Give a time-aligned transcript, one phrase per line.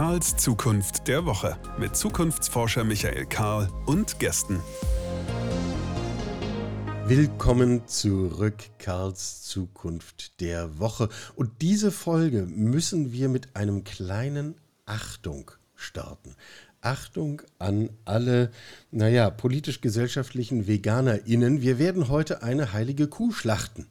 [0.00, 4.58] Karls Zukunft der Woche mit Zukunftsforscher Michael Karl und Gästen.
[7.04, 11.10] Willkommen zurück, Karls Zukunft der Woche.
[11.36, 14.54] Und diese Folge müssen wir mit einem kleinen
[14.86, 16.34] Achtung starten.
[16.80, 18.52] Achtung an alle,
[18.90, 21.60] naja, politisch-gesellschaftlichen VeganerInnen.
[21.60, 23.86] Wir werden heute eine heilige Kuh schlachten.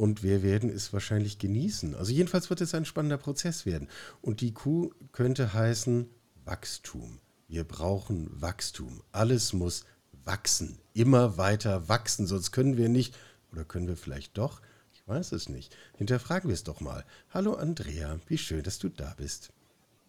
[0.00, 1.94] Und wir werden es wahrscheinlich genießen.
[1.94, 3.86] Also jedenfalls wird es ein spannender Prozess werden.
[4.22, 6.08] Und die Kuh könnte heißen
[6.46, 7.20] Wachstum.
[7.48, 9.02] Wir brauchen Wachstum.
[9.12, 9.84] Alles muss
[10.24, 10.78] wachsen.
[10.94, 12.26] Immer weiter wachsen.
[12.26, 13.14] Sonst können wir nicht,
[13.52, 14.62] oder können wir vielleicht doch?
[14.94, 15.76] Ich weiß es nicht.
[15.98, 17.04] Hinterfragen wir es doch mal.
[17.28, 19.52] Hallo Andrea, wie schön, dass du da bist.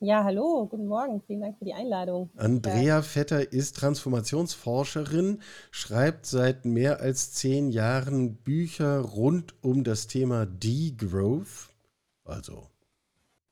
[0.03, 1.21] Ja, hallo, guten Morgen.
[1.27, 2.31] Vielen Dank für die Einladung.
[2.35, 10.47] Andrea Vetter ist Transformationsforscherin, schreibt seit mehr als zehn Jahren Bücher rund um das Thema
[10.47, 11.69] Degrowth.
[12.25, 12.67] Also,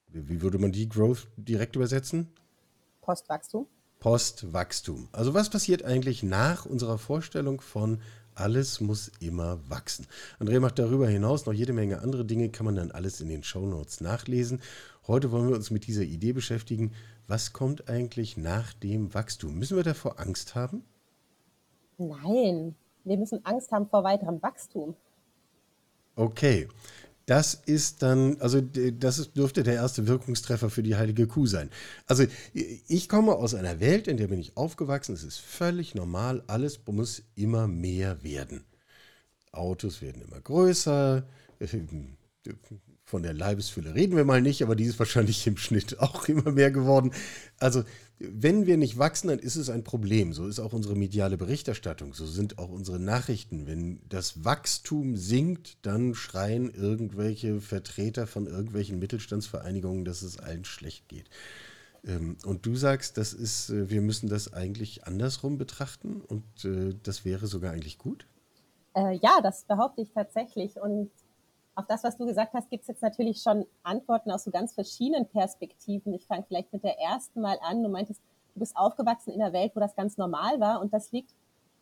[0.08, 2.30] wie würde man Degrowth direkt übersetzen?
[3.02, 3.68] Postwachstum.
[4.00, 5.08] Postwachstum.
[5.12, 8.00] Also was passiert eigentlich nach unserer Vorstellung von
[8.40, 10.08] alles muss immer wachsen.
[10.40, 13.44] Andrea macht darüber hinaus noch jede Menge andere Dinge, kann man dann alles in den
[13.44, 14.62] Shownotes nachlesen.
[15.10, 16.92] Heute wollen wir uns mit dieser Idee beschäftigen,
[17.26, 19.56] was kommt eigentlich nach dem Wachstum?
[19.56, 20.84] Müssen wir davor Angst haben?
[21.98, 24.96] Nein, wir müssen Angst haben vor weiterem Wachstum.
[26.16, 26.68] Okay,
[27.26, 31.72] das ist dann, also das dürfte der erste Wirkungstreffer für die heilige Kuh sein.
[32.06, 36.44] Also ich komme aus einer Welt, in der bin ich aufgewachsen, es ist völlig normal,
[36.46, 38.64] alles muss immer mehr werden.
[39.52, 41.23] Autos werden immer größer,
[43.10, 46.52] von der Leibesfülle reden wir mal nicht, aber die ist wahrscheinlich im Schnitt auch immer
[46.52, 47.12] mehr geworden.
[47.60, 47.84] Also,
[48.20, 50.32] wenn wir nicht wachsen, dann ist es ein Problem.
[50.32, 53.66] So ist auch unsere mediale Berichterstattung, so sind auch unsere Nachrichten.
[53.66, 61.08] Wenn das Wachstum sinkt, dann schreien irgendwelche Vertreter von irgendwelchen Mittelstandsvereinigungen, dass es allen schlecht
[61.08, 61.30] geht.
[62.06, 66.94] Ähm, und du sagst, das ist, äh, wir müssen das eigentlich andersrum betrachten und äh,
[67.02, 68.28] das wäre sogar eigentlich gut?
[68.94, 70.80] Äh, ja, das behaupte ich tatsächlich.
[70.80, 71.10] Und
[71.80, 74.73] auf das, was du gesagt hast, gibt es jetzt natürlich schon Antworten aus so ganz
[74.73, 76.14] verschiedenen Perspektiven.
[76.14, 77.82] Ich fange vielleicht mit der ersten mal an.
[77.82, 78.22] Du meintest,
[78.54, 81.34] du bist aufgewachsen in einer Welt, wo das ganz normal war und das liegt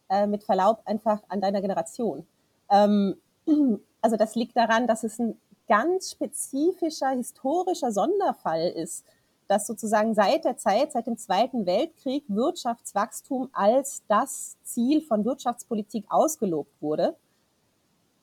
[0.10, 2.28] äh, mit Verlaub einfach an deiner Generation.
[2.70, 3.16] Ähm,
[4.02, 9.04] also das liegt daran, dass es ein ganz spezifischer historischer Sonderfall ist,
[9.48, 16.06] dass sozusagen seit der Zeit, seit dem Zweiten Weltkrieg Wirtschaftswachstum als das Ziel von Wirtschaftspolitik
[16.10, 17.16] ausgelobt wurde.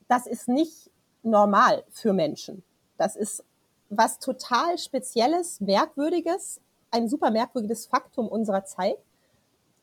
[0.07, 0.91] Das ist nicht
[1.25, 2.63] normal für Menschen.
[2.97, 3.43] Das ist
[3.89, 8.97] was total Spezielles, Merkwürdiges, ein super merkwürdiges Faktum unserer Zeit.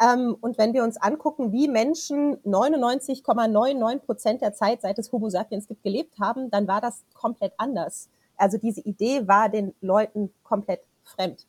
[0.01, 5.29] Ähm, und wenn wir uns angucken, wie Menschen 99,99 Prozent der Zeit, seit es Homo
[5.29, 8.09] sapiens gibt, gelebt haben, dann war das komplett anders.
[8.37, 11.47] Also diese Idee war den Leuten komplett fremd.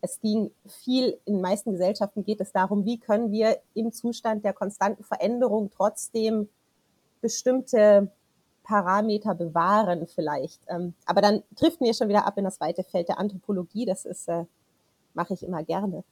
[0.00, 4.52] Es ging viel, in meisten Gesellschaften geht es darum, wie können wir im Zustand der
[4.52, 6.48] konstanten Veränderung trotzdem
[7.20, 8.12] bestimmte
[8.66, 10.60] Parameter bewahren vielleicht.
[10.66, 13.86] Ähm, aber dann trifft mir schon wieder ab in das weite Feld der Anthropologie.
[13.86, 14.44] Das ist, äh,
[15.14, 16.02] mache ich immer gerne.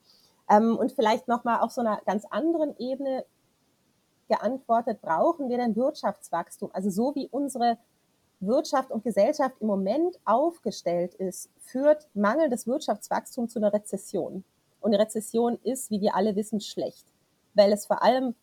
[0.48, 3.24] Ähm, und vielleicht nochmal auf so einer ganz anderen Ebene
[4.28, 6.70] geantwortet, brauchen wir denn Wirtschaftswachstum?
[6.72, 7.76] Also so wie unsere
[8.40, 14.44] Wirtschaft und Gesellschaft im Moment aufgestellt ist, führt mangelndes Wirtschaftswachstum zu einer Rezession.
[14.80, 17.06] Und eine Rezession ist, wie wir alle wissen, schlecht,
[17.54, 18.34] weil es vor allem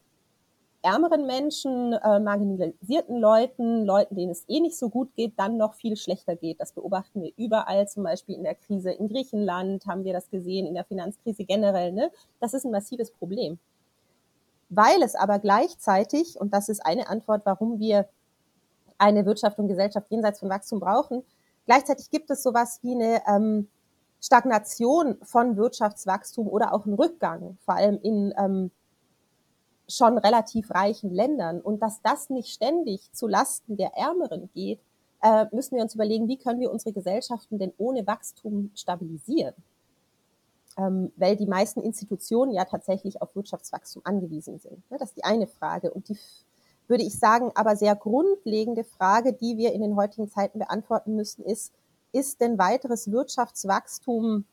[0.84, 5.76] ärmeren Menschen, äh, marginalisierten Leuten, Leuten, denen es eh nicht so gut geht, dann noch
[5.76, 6.60] viel schlechter geht.
[6.60, 10.66] Das beobachten wir überall, zum Beispiel in der Krise in Griechenland haben wir das gesehen,
[10.66, 11.92] in der Finanzkrise generell.
[11.92, 12.12] Ne?
[12.40, 13.60] Das ist ein massives Problem.
[14.70, 18.08] Weil es aber gleichzeitig, und das ist eine Antwort, warum wir
[18.98, 21.24] eine Wirtschaft und Gesellschaft jenseits von Wachstum brauchen,
[21.66, 23.68] gleichzeitig gibt es sowas wie eine ähm,
[24.22, 28.72] Stagnation von Wirtschaftswachstum oder auch einen Rückgang, vor allem in ähm,
[29.96, 31.62] schon relativ reichen Ländern.
[31.62, 34.80] Und dass das nicht ständig zu Lasten der Ärmeren geht,
[35.22, 39.54] äh, müssen wir uns überlegen, wie können wir unsere Gesellschaften denn ohne Wachstum stabilisieren?
[40.78, 44.82] Ähm, weil die meisten Institutionen ja tatsächlich auf Wirtschaftswachstum angewiesen sind.
[44.90, 45.92] Das ist die eine Frage.
[45.92, 46.18] Und die,
[46.88, 51.44] würde ich sagen, aber sehr grundlegende Frage, die wir in den heutigen Zeiten beantworten müssen,
[51.44, 51.74] ist,
[52.14, 54.46] ist denn weiteres Wirtschaftswachstum,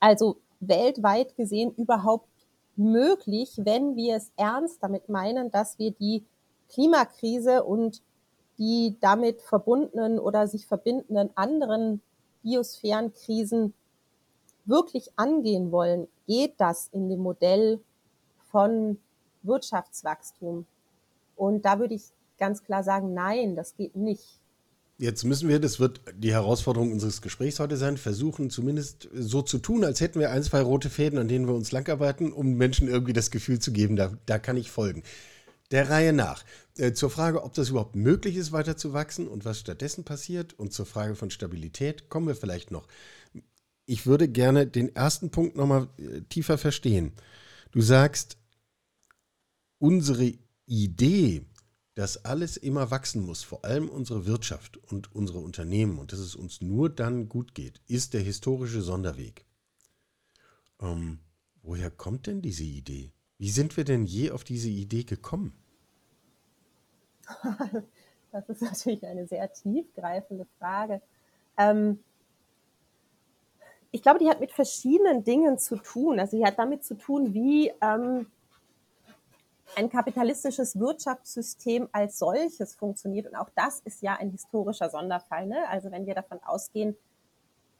[0.00, 2.28] also weltweit gesehen, überhaupt
[2.76, 6.24] möglich, wenn wir es ernst damit meinen, dass wir die
[6.68, 8.02] Klimakrise und
[8.58, 12.00] die damit verbundenen oder sich verbindenden anderen
[12.42, 13.74] Biosphärenkrisen
[14.64, 17.80] wirklich angehen wollen, geht das in dem Modell
[18.50, 18.98] von
[19.42, 20.66] Wirtschaftswachstum.
[21.36, 22.04] Und da würde ich
[22.38, 24.41] ganz klar sagen, nein, das geht nicht.
[25.02, 29.58] Jetzt müssen wir, das wird die Herausforderung unseres Gesprächs heute sein, versuchen zumindest so zu
[29.58, 32.86] tun, als hätten wir ein, zwei rote Fäden, an denen wir uns langarbeiten, um Menschen
[32.86, 35.02] irgendwie das Gefühl zu geben, da, da kann ich folgen.
[35.72, 36.44] Der Reihe nach.
[36.76, 40.56] Äh, zur Frage, ob das überhaupt möglich ist, weiter zu wachsen und was stattdessen passiert
[40.56, 42.86] und zur Frage von Stabilität kommen wir vielleicht noch.
[43.86, 47.10] Ich würde gerne den ersten Punkt nochmal äh, tiefer verstehen.
[47.72, 48.36] Du sagst,
[49.80, 50.34] unsere
[50.66, 51.44] Idee,
[51.94, 56.34] dass alles immer wachsen muss, vor allem unsere Wirtschaft und unsere Unternehmen und dass es
[56.34, 59.44] uns nur dann gut geht, ist der historische Sonderweg.
[60.80, 61.18] Ähm,
[61.62, 63.12] woher kommt denn diese Idee?
[63.38, 65.52] Wie sind wir denn je auf diese Idee gekommen?
[68.32, 71.02] Das ist natürlich eine sehr tiefgreifende Frage.
[71.58, 71.98] Ähm,
[73.90, 76.18] ich glaube, die hat mit verschiedenen Dingen zu tun.
[76.18, 78.26] Also die hat damit zu tun, wie ähm,
[79.76, 83.26] ein kapitalistisches Wirtschaftssystem als solches funktioniert.
[83.26, 85.46] Und auch das ist ja ein historischer Sonderfall.
[85.46, 85.68] Ne?
[85.68, 86.96] Also wenn wir davon ausgehen,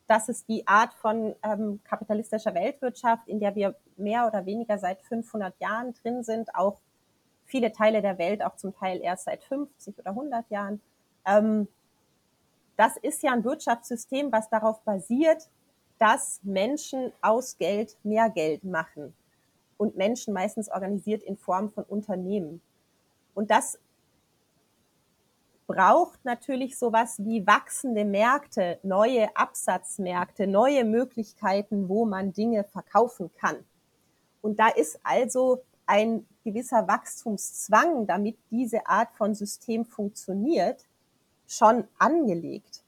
[0.06, 5.00] dass es die Art von ähm, kapitalistischer Weltwirtschaft, in der wir mehr oder weniger seit
[5.02, 6.80] 500 Jahren drin sind, auch
[7.44, 10.80] viele Teile der Welt auch zum Teil erst seit 50 oder 100 Jahren.
[11.26, 11.68] Ähm,
[12.76, 15.48] das ist ja ein Wirtschaftssystem, was darauf basiert,
[15.98, 19.14] dass Menschen aus Geld mehr Geld machen
[19.82, 22.62] und Menschen meistens organisiert in Form von Unternehmen.
[23.34, 23.80] Und das
[25.66, 33.56] braucht natürlich sowas wie wachsende Märkte, neue Absatzmärkte, neue Möglichkeiten, wo man Dinge verkaufen kann.
[34.40, 40.86] Und da ist also ein gewisser Wachstumszwang, damit diese Art von System funktioniert,
[41.48, 42.84] schon angelegt.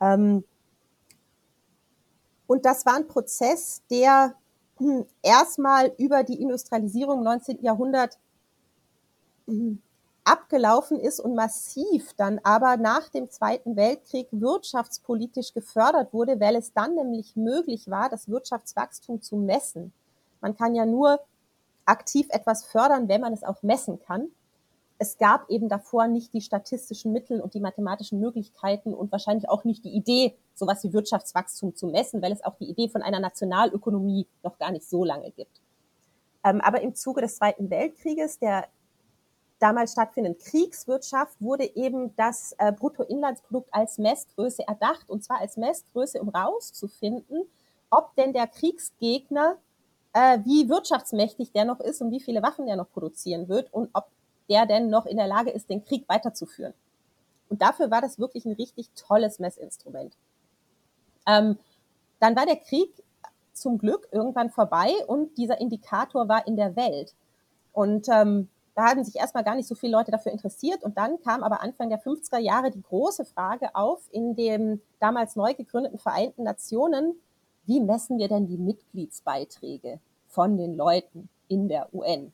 [0.00, 0.42] Ähm,
[2.46, 4.36] und das war ein Prozess, der
[5.22, 7.62] erstmal über die Industrialisierung im 19.
[7.62, 8.18] Jahrhundert
[9.46, 9.80] hm,
[10.24, 16.72] abgelaufen ist und massiv dann aber nach dem Zweiten Weltkrieg wirtschaftspolitisch gefördert wurde, weil es
[16.72, 19.92] dann nämlich möglich war, das Wirtschaftswachstum zu messen.
[20.40, 21.20] Man kann ja nur
[21.84, 24.28] aktiv etwas fördern, wenn man es auch messen kann.
[24.98, 29.64] Es gab eben davor nicht die statistischen Mittel und die mathematischen Möglichkeiten und wahrscheinlich auch
[29.64, 33.20] nicht die Idee, sowas wie Wirtschaftswachstum zu messen, weil es auch die Idee von einer
[33.20, 35.60] Nationalökonomie noch gar nicht so lange gibt.
[36.44, 38.66] Ähm, aber im Zuge des Zweiten Weltkrieges, der
[39.58, 46.20] damals stattfindenden Kriegswirtschaft, wurde eben das äh, Bruttoinlandsprodukt als Messgröße erdacht, und zwar als Messgröße,
[46.20, 47.46] um rauszufinden,
[47.90, 49.56] ob denn der Kriegsgegner
[50.12, 53.90] äh, wie wirtschaftsmächtig der noch ist und wie viele Waffen der noch produzieren wird und
[53.92, 54.08] ob
[54.48, 56.74] der denn noch in der Lage ist, den Krieg weiterzuführen.
[57.48, 60.16] Und dafür war das wirklich ein richtig tolles Messinstrument.
[61.26, 61.58] Ähm,
[62.20, 62.90] dann war der Krieg
[63.52, 67.14] zum Glück irgendwann vorbei und dieser Indikator war in der Welt.
[67.72, 70.82] Und ähm, da haben sich erstmal gar nicht so viele Leute dafür interessiert.
[70.82, 75.36] Und dann kam aber Anfang der 50er Jahre die große Frage auf in dem damals
[75.36, 77.14] neu gegründeten Vereinten Nationen,
[77.66, 82.32] wie messen wir denn die Mitgliedsbeiträge von den Leuten in der UN?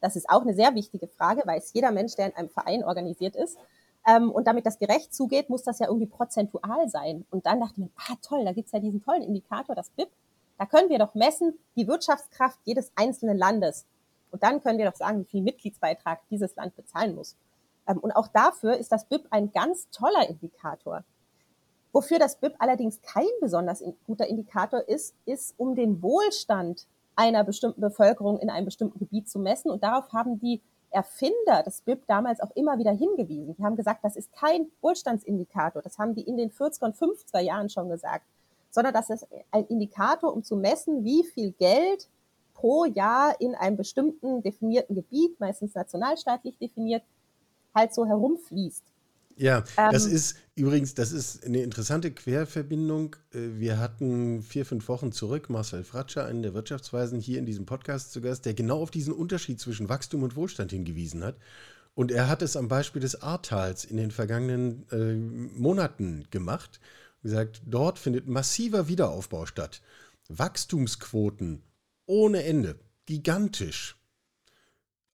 [0.00, 3.34] Das ist auch eine sehr wichtige Frage, weiß jeder Mensch, der in einem Verein organisiert
[3.36, 3.56] ist.
[4.06, 7.26] Ähm, und damit das gerecht zugeht, muss das ja irgendwie prozentual sein.
[7.30, 10.10] Und dann dachte man, ah toll, da gibt's ja diesen tollen Indikator, das BIP.
[10.58, 13.84] Da können wir doch messen die Wirtschaftskraft jedes einzelnen Landes.
[14.30, 17.36] Und dann können wir doch sagen, wie viel Mitgliedsbeitrag dieses Land bezahlen muss.
[17.86, 21.04] Ähm, und auch dafür ist das BIP ein ganz toller Indikator.
[21.92, 26.86] Wofür das BIP allerdings kein besonders guter Indikator ist, ist, um den Wohlstand
[27.16, 29.70] einer bestimmten Bevölkerung in einem bestimmten Gebiet zu messen.
[29.70, 30.60] Und darauf haben die
[30.90, 33.54] Erfinder des BIP damals auch immer wieder hingewiesen.
[33.56, 35.82] Die haben gesagt, das ist kein Wohlstandsindikator.
[35.82, 38.24] Das haben die in den 40er und 50er Jahren schon gesagt,
[38.70, 42.08] sondern das ist ein Indikator, um zu messen, wie viel Geld
[42.54, 47.02] pro Jahr in einem bestimmten definierten Gebiet, meistens nationalstaatlich definiert,
[47.74, 48.84] halt so herumfließt.
[49.36, 53.16] Ja, ähm, das ist übrigens, das ist eine interessante Querverbindung.
[53.32, 57.66] Äh, wir hatten vier, fünf Wochen zurück Marcel Fratscher, einen der Wirtschaftsweisen, hier in diesem
[57.66, 61.36] Podcast zu Gast, der genau auf diesen Unterschied zwischen Wachstum und Wohlstand hingewiesen hat.
[61.94, 65.14] Und er hat es am Beispiel des Ahrtals in den vergangenen äh,
[65.58, 66.80] Monaten gemacht.
[67.22, 69.82] Gesagt, dort findet massiver Wiederaufbau statt.
[70.28, 71.62] Wachstumsquoten
[72.06, 73.96] ohne Ende, gigantisch.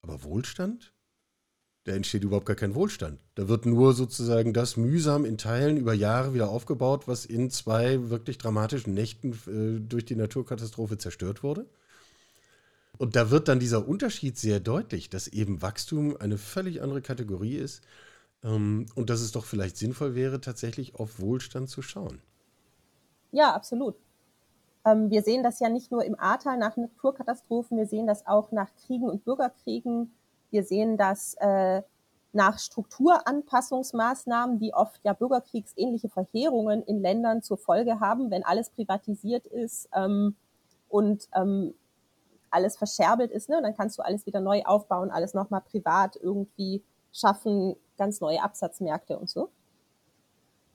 [0.03, 0.93] Aber Wohlstand?
[1.85, 3.21] Da entsteht überhaupt gar kein Wohlstand.
[3.35, 8.09] Da wird nur sozusagen das mühsam in Teilen über Jahre wieder aufgebaut, was in zwei
[8.09, 11.67] wirklich dramatischen Nächten äh, durch die Naturkatastrophe zerstört wurde.
[12.99, 17.57] Und da wird dann dieser Unterschied sehr deutlich, dass eben Wachstum eine völlig andere Kategorie
[17.57, 17.83] ist
[18.45, 22.21] ähm, und dass es doch vielleicht sinnvoll wäre, tatsächlich auf Wohlstand zu schauen.
[23.33, 23.97] Ja, absolut.
[24.85, 28.53] Ähm, wir sehen das ja nicht nur im Ahrtal nach Naturkatastrophen, wir sehen das auch
[28.53, 30.13] nach Kriegen und Bürgerkriegen
[30.53, 31.83] wir sehen das äh,
[32.33, 39.47] nach Strukturanpassungsmaßnahmen, die oft ja bürgerkriegsähnliche Verheerungen in Ländern zur Folge haben, wenn alles privatisiert
[39.47, 40.37] ist ähm,
[40.89, 41.75] und ähm,
[42.51, 43.49] alles verscherbelt ist.
[43.49, 43.61] Ne?
[43.63, 46.83] dann kannst du alles wieder neu aufbauen, alles nochmal privat irgendwie
[47.13, 49.51] schaffen, ganz neue Absatzmärkte und so.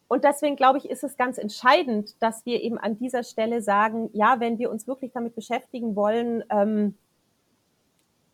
[0.08, 4.10] Und deswegen glaube ich, ist es ganz entscheidend, dass wir eben an dieser Stelle sagen,
[4.14, 6.96] ja, wenn wir uns wirklich damit beschäftigen wollen, ähm,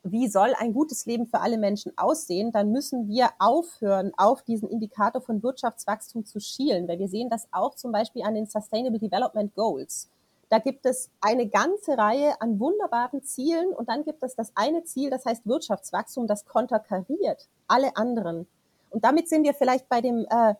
[0.03, 4.69] wie soll ein gutes Leben für alle Menschen aussehen, dann müssen wir aufhören, auf diesen
[4.69, 8.99] Indikator von Wirtschaftswachstum zu schielen, weil wir sehen das auch zum Beispiel an den Sustainable
[8.99, 10.09] Development Goals.
[10.49, 14.83] Da gibt es eine ganze Reihe an wunderbaren Zielen und dann gibt es das eine
[14.83, 18.45] Ziel, das heißt Wirtschaftswachstum, das konterkariert alle anderen.
[18.89, 20.53] Und damit sind wir vielleicht bei dem äh,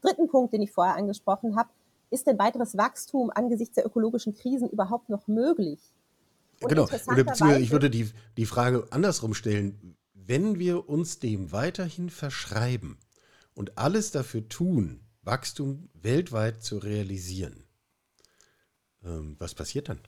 [0.00, 1.68] dritten Punkt, den ich vorher angesprochen habe.
[2.10, 5.80] Ist denn weiteres Wachstum angesichts der ökologischen Krisen überhaupt noch möglich?
[6.60, 9.96] Und genau, oder ich würde die, die Frage andersrum stellen.
[10.14, 12.98] Wenn wir uns dem weiterhin verschreiben
[13.54, 17.64] und alles dafür tun, Wachstum weltweit zu realisieren,
[19.04, 20.00] ähm, was passiert dann?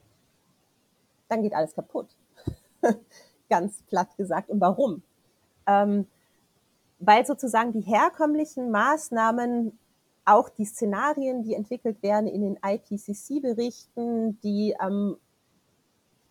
[1.28, 2.09] Dann geht alles kaputt.
[3.50, 4.49] Ganz platt gesagt.
[4.49, 5.02] Und warum?
[5.67, 6.07] Ähm,
[6.99, 9.78] weil sozusagen die herkömmlichen Maßnahmen,
[10.25, 15.17] auch die Szenarien, die entwickelt werden in den IPCC-Berichten, die ähm,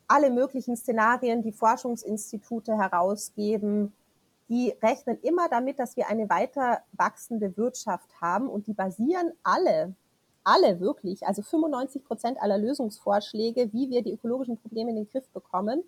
[0.08, 3.94] alle möglichen Szenarien, die Forschungsinstitute herausgeben,
[4.50, 9.94] die rechnen immer damit, dass wir eine weiter wachsende Wirtschaft haben und die basieren alle,
[10.44, 15.28] alle wirklich, also 95 Prozent aller Lösungsvorschläge, wie wir die ökologischen Probleme in den Griff
[15.30, 15.84] bekommen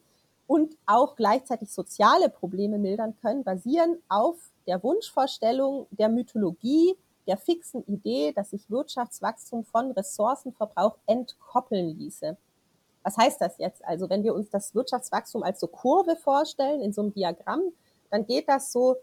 [0.48, 4.36] und auch gleichzeitig soziale Probleme mildern können, basieren auf
[4.68, 6.96] der Wunschvorstellung, der Mythologie,
[7.28, 12.36] der fixen Idee, dass sich Wirtschaftswachstum von Ressourcenverbrauch entkoppeln ließe.
[13.04, 13.84] Was heißt das jetzt?
[13.86, 17.62] Also wenn wir uns das Wirtschaftswachstum als so Kurve vorstellen in so einem Diagramm,
[18.10, 18.98] dann geht das so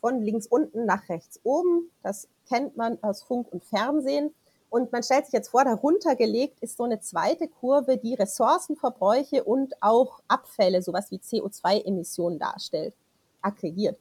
[0.00, 1.90] von links unten nach rechts oben.
[2.02, 4.34] Das kennt man aus Funk und Fernsehen.
[4.70, 9.44] Und man stellt sich jetzt vor, darunter gelegt ist so eine zweite Kurve, die Ressourcenverbräuche
[9.44, 12.94] und auch Abfälle, sowas wie CO2-Emissionen darstellt,
[13.40, 13.98] aggregiert.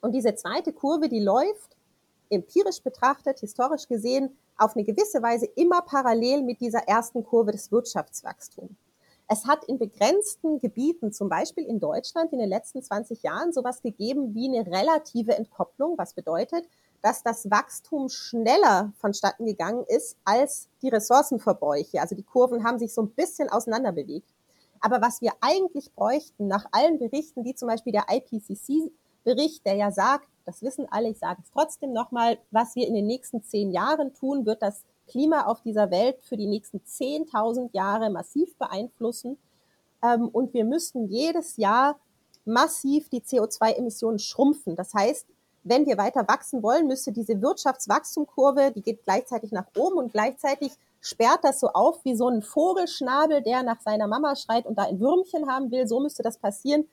[0.00, 1.76] Und diese zweite Kurve, die läuft
[2.30, 7.72] empirisch betrachtet, historisch gesehen, auf eine gewisse Weise immer parallel mit dieser ersten Kurve des
[7.72, 8.72] Wirtschaftswachstums.
[9.32, 13.80] Es hat in begrenzten Gebieten, zum Beispiel in Deutschland, in den letzten 20 Jahren sowas
[13.80, 16.68] gegeben wie eine relative Entkopplung, was bedeutet,
[17.00, 22.00] dass das Wachstum schneller vonstatten gegangen ist als die Ressourcenverbräuche.
[22.00, 24.28] Also die Kurven haben sich so ein bisschen auseinander bewegt.
[24.80, 29.92] Aber was wir eigentlich bräuchten, nach allen Berichten, wie zum Beispiel der IPCC-Bericht, der ja
[29.92, 33.70] sagt, das wissen alle, ich sage es trotzdem nochmal, was wir in den nächsten zehn
[33.70, 39.38] Jahren tun, wird das Klima auf dieser Welt für die nächsten 10.000 Jahre massiv beeinflussen.
[40.02, 42.00] Ähm, und wir müssten jedes Jahr
[42.44, 44.74] massiv die CO2-Emissionen schrumpfen.
[44.74, 45.26] Das heißt,
[45.62, 50.72] wenn wir weiter wachsen wollen, müsste diese Wirtschaftswachstumkurve, die geht gleichzeitig nach oben und gleichzeitig
[51.00, 54.84] sperrt das so auf wie so ein Vogelschnabel, der nach seiner Mama schreit und da
[54.84, 55.86] ein Würmchen haben will.
[55.86, 56.88] So müsste das passieren,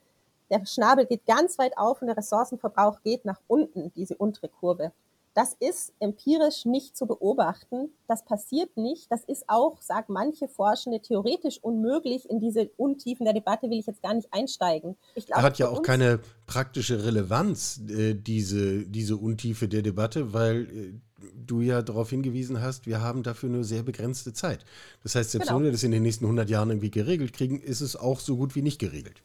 [0.50, 4.92] der Schnabel geht ganz weit auf und der Ressourcenverbrauch geht nach unten, diese untere Kurve.
[5.38, 7.90] Das ist empirisch nicht zu beobachten.
[8.08, 9.12] Das passiert nicht.
[9.12, 12.28] Das ist auch, sagen manche Forschende, theoretisch unmöglich.
[12.28, 14.96] In diese Untiefen der Debatte will ich jetzt gar nicht einsteigen.
[15.14, 21.24] Glaub, hat ja auch keine praktische Relevanz, äh, diese, diese Untiefe der Debatte, weil äh,
[21.36, 24.64] du ja darauf hingewiesen hast, wir haben dafür nur sehr begrenzte Zeit.
[25.04, 25.58] Das heißt, selbst genau.
[25.58, 28.36] wenn wir das in den nächsten 100 Jahren irgendwie geregelt kriegen, ist es auch so
[28.36, 29.22] gut wie nicht geregelt.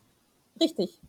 [0.61, 1.01] Richtig.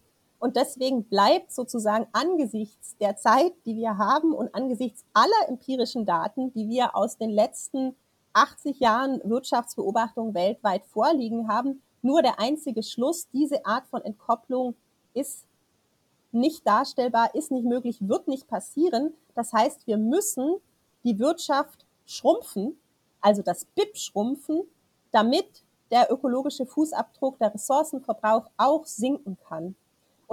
[0.45, 6.53] Und deswegen bleibt sozusagen angesichts der Zeit, die wir haben und angesichts aller empirischen Daten,
[6.53, 7.97] die wir aus den letzten
[8.35, 14.75] 80 Jahren Wirtschaftsbeobachtung weltweit vorliegen haben, nur der einzige Schluss, diese Art von Entkopplung
[15.15, 15.47] ist
[16.31, 19.15] nicht darstellbar, ist nicht möglich, wird nicht passieren.
[19.35, 20.57] Das heißt, wir müssen
[21.05, 22.79] die Wirtschaft schrumpfen,
[23.23, 24.61] also das BIP schrumpfen,
[25.11, 29.75] damit der ökologische Fußabdruck, der Ressourcenverbrauch auch sinken kann.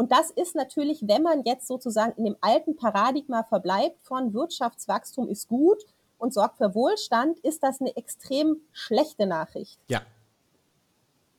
[0.01, 5.29] Und das ist natürlich, wenn man jetzt sozusagen in dem alten Paradigma verbleibt von Wirtschaftswachstum
[5.29, 5.77] ist gut
[6.17, 9.79] und sorgt für Wohlstand, ist das eine extrem schlechte Nachricht.
[9.89, 10.01] Ja.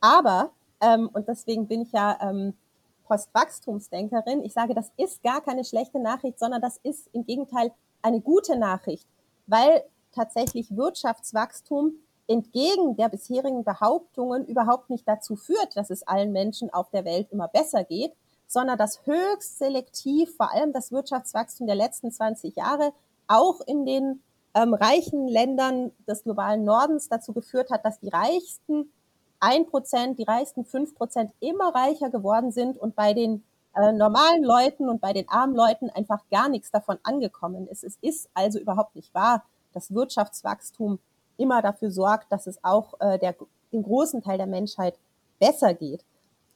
[0.00, 2.54] Aber, ähm, und deswegen bin ich ja ähm,
[3.02, 8.20] Postwachstumsdenkerin, ich sage, das ist gar keine schlechte Nachricht, sondern das ist im Gegenteil eine
[8.20, 9.08] gute Nachricht,
[9.48, 11.94] weil tatsächlich Wirtschaftswachstum
[12.28, 17.26] entgegen der bisherigen Behauptungen überhaupt nicht dazu führt, dass es allen Menschen auf der Welt
[17.32, 18.12] immer besser geht,
[18.52, 22.92] sondern dass höchst selektiv vor allem das Wirtschaftswachstum der letzten 20 Jahre
[23.26, 24.22] auch in den
[24.54, 28.92] ähm, reichen Ländern des globalen Nordens dazu geführt hat, dass die reichsten
[29.40, 33.42] 1%, die reichsten 5% immer reicher geworden sind und bei den
[33.74, 37.82] äh, normalen Leuten und bei den armen Leuten einfach gar nichts davon angekommen ist.
[37.82, 40.98] Es ist also überhaupt nicht wahr, dass Wirtschaftswachstum
[41.38, 43.34] immer dafür sorgt, dass es auch äh, der,
[43.72, 44.98] dem großen Teil der Menschheit
[45.40, 46.04] besser geht.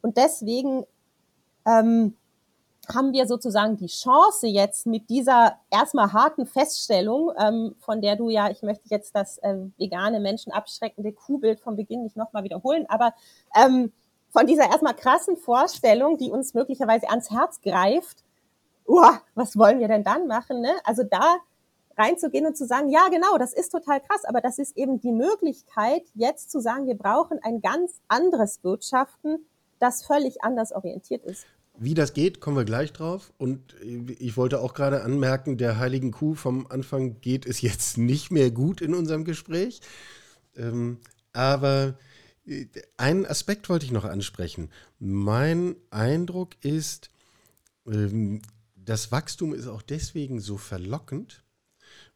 [0.01, 0.85] Und deswegen
[1.67, 2.15] ähm,
[2.93, 8.29] haben wir sozusagen die Chance jetzt mit dieser erstmal harten Feststellung, ähm, von der du
[8.29, 12.85] ja, ich möchte jetzt das äh, vegane Menschen abschreckende Kuhbild vom Beginn nicht nochmal wiederholen,
[12.87, 13.13] aber
[13.55, 13.91] ähm,
[14.29, 18.23] von dieser erstmal krassen Vorstellung, die uns möglicherweise ans Herz greift,
[18.85, 20.61] uah, was wollen wir denn dann machen?
[20.61, 20.71] Ne?
[20.85, 21.37] Also da
[21.97, 25.11] reinzugehen und zu sagen, ja, genau, das ist total krass, aber das ist eben die
[25.11, 29.45] Möglichkeit, jetzt zu sagen, wir brauchen ein ganz anderes Wirtschaften,
[29.79, 31.45] das völlig anders orientiert ist.
[31.79, 33.31] Wie das geht, kommen wir gleich drauf.
[33.37, 38.31] Und ich wollte auch gerade anmerken, der heiligen Kuh vom Anfang geht es jetzt nicht
[38.31, 39.81] mehr gut in unserem Gespräch.
[40.55, 40.97] Ähm,
[41.33, 41.97] aber
[42.47, 42.65] äh,
[42.97, 44.69] einen Aspekt wollte ich noch ansprechen.
[44.97, 47.11] Mein Eindruck ist,
[47.85, 48.41] ähm,
[48.75, 51.43] das Wachstum ist auch deswegen so verlockend,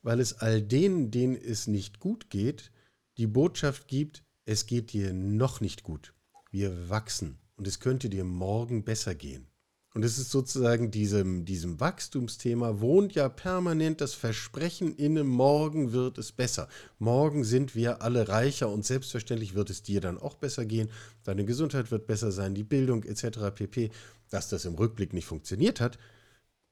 [0.02, 2.72] weil es all denen, denen es nicht gut geht,
[3.18, 6.14] die Botschaft gibt, es geht dir noch nicht gut.
[6.50, 9.51] Wir wachsen und es könnte dir morgen besser gehen.
[9.94, 16.18] Und es ist sozusagen diesem, diesem Wachstumsthema wohnt ja permanent das Versprechen inne, morgen wird
[16.18, 16.70] es besser.
[16.98, 20.90] Morgen sind wir alle reicher und selbstverständlich wird es dir dann auch besser gehen.
[21.26, 23.54] Deine Gesundheit wird besser sein, die Bildung etc.
[23.54, 23.92] pp.
[24.30, 26.00] Dass das im Rückblick nicht funktioniert hat,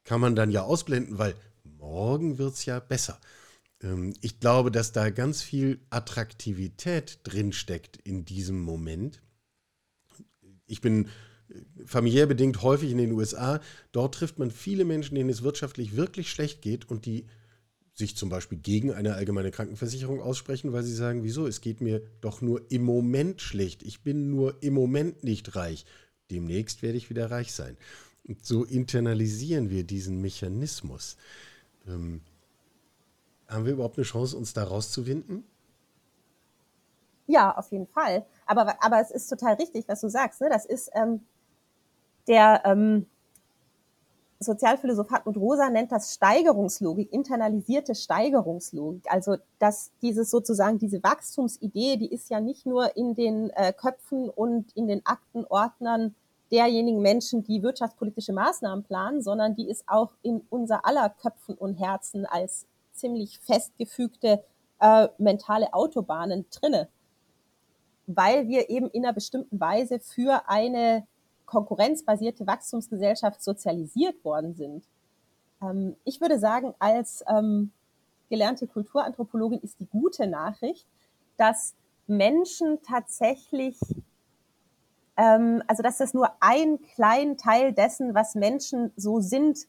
[0.05, 3.19] kann man dann ja ausblenden, weil morgen wird es ja besser.
[3.81, 9.21] Ähm, ich glaube, dass da ganz viel Attraktivität drinsteckt in diesem Moment.
[10.67, 11.09] Ich bin
[11.85, 13.59] familiär bedingt häufig in den USA.
[13.91, 17.25] Dort trifft man viele Menschen, denen es wirtschaftlich wirklich schlecht geht und die
[17.93, 22.01] sich zum Beispiel gegen eine allgemeine Krankenversicherung aussprechen, weil sie sagen, wieso, es geht mir
[22.21, 23.83] doch nur im Moment schlecht.
[23.83, 25.85] Ich bin nur im Moment nicht reich.
[26.31, 27.77] Demnächst werde ich wieder reich sein.
[28.27, 31.17] Und so internalisieren wir diesen Mechanismus.
[31.87, 32.21] Ähm,
[33.47, 35.43] haben wir überhaupt eine Chance, uns da rauszuwinden?
[37.27, 38.25] Ja, auf jeden Fall.
[38.45, 40.41] Aber, aber es ist total richtig, was du sagst.
[40.41, 40.49] Ne?
[40.49, 41.21] Das ist ähm,
[42.29, 43.07] der ähm,
[44.39, 49.03] Sozialphilosoph Hartmut Rosa nennt das Steigerungslogik, internalisierte Steigerungslogik.
[49.11, 54.29] Also dass dieses sozusagen diese Wachstumsidee, die ist ja nicht nur in den äh, Köpfen
[54.29, 56.15] und in den Aktenordnern
[56.51, 61.75] derjenigen Menschen, die wirtschaftspolitische Maßnahmen planen, sondern die ist auch in unser aller Köpfen und
[61.75, 64.43] Herzen als ziemlich festgefügte
[64.79, 66.87] äh, mentale Autobahnen drinne,
[68.07, 71.05] weil wir eben in einer bestimmten Weise für eine
[71.49, 74.83] konkurrenzbasierte Wachstumsgesellschaft sozialisiert worden sind.
[75.61, 77.71] Ähm, ich würde sagen, als ähm,
[78.29, 80.85] gelernte Kulturanthropologin ist die gute Nachricht,
[81.37, 81.73] dass
[82.05, 83.77] Menschen tatsächlich,
[85.17, 89.67] ähm, also dass das nur ein kleinen Teil dessen, was Menschen so sind,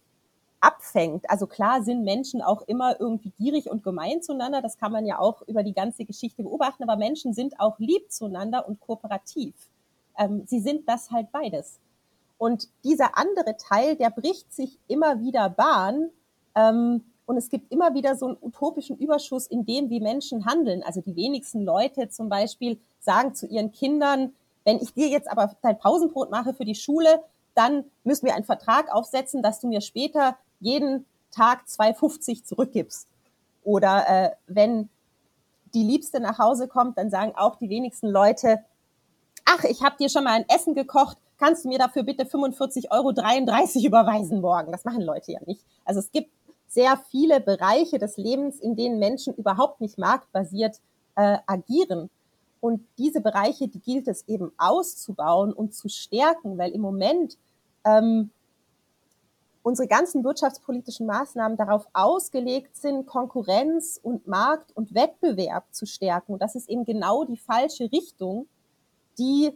[0.62, 1.30] abfängt.
[1.30, 4.60] Also klar sind Menschen auch immer irgendwie gierig und gemein zueinander.
[4.60, 6.82] Das kann man ja auch über die ganze Geschichte beobachten.
[6.82, 9.54] Aber Menschen sind auch lieb zueinander und kooperativ
[10.20, 11.80] ähm, sie sind das halt beides.
[12.38, 16.10] Und dieser andere Teil, der bricht sich immer wieder Bahn.
[16.54, 20.82] Ähm, und es gibt immer wieder so einen utopischen Überschuss in dem, wie Menschen handeln.
[20.82, 24.32] Also die wenigsten Leute zum Beispiel sagen zu ihren Kindern,
[24.64, 27.22] wenn ich dir jetzt aber dein Pausenbrot mache für die Schule,
[27.54, 33.08] dann müssen wir einen Vertrag aufsetzen, dass du mir später jeden Tag 2,50 zurückgibst.
[33.62, 34.88] Oder äh, wenn
[35.72, 38.64] die Liebste nach Hause kommt, dann sagen auch die wenigsten Leute,
[39.44, 42.90] ach, ich habe dir schon mal ein Essen gekocht, kannst du mir dafür bitte 45,33
[42.90, 44.72] Euro überweisen morgen?
[44.72, 45.64] Das machen Leute ja nicht.
[45.84, 46.30] Also es gibt
[46.68, 50.80] sehr viele Bereiche des Lebens, in denen Menschen überhaupt nicht marktbasiert
[51.16, 52.10] äh, agieren.
[52.60, 57.38] Und diese Bereiche, die gilt es eben auszubauen und zu stärken, weil im Moment
[57.84, 58.30] ähm,
[59.62, 66.34] unsere ganzen wirtschaftspolitischen Maßnahmen darauf ausgelegt sind, Konkurrenz und Markt und Wettbewerb zu stärken.
[66.34, 68.46] Und das ist eben genau die falsche Richtung,
[69.20, 69.52] die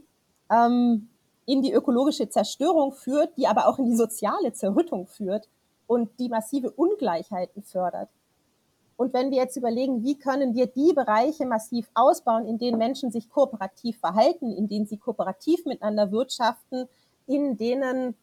[0.50, 1.08] ähm,
[1.46, 5.48] in die ökologische Zerstörung führt, die aber auch in die soziale Zerrüttung führt
[5.86, 8.08] und die massive Ungleichheiten fördert.
[8.96, 13.10] Und wenn wir jetzt überlegen, wie können wir die Bereiche massiv ausbauen, in denen Menschen
[13.10, 16.88] sich kooperativ verhalten, in denen sie kooperativ miteinander wirtschaften,
[17.26, 18.14] in denen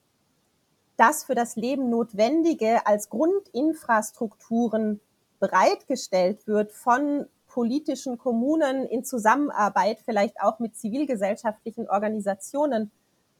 [0.95, 5.01] das für das Leben Notwendige als Grundinfrastrukturen
[5.39, 12.91] bereitgestellt wird von politischen Kommunen in Zusammenarbeit, vielleicht auch mit zivilgesellschaftlichen Organisationen,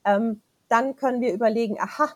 [0.04, 2.10] ähm, dann können wir überlegen, aha,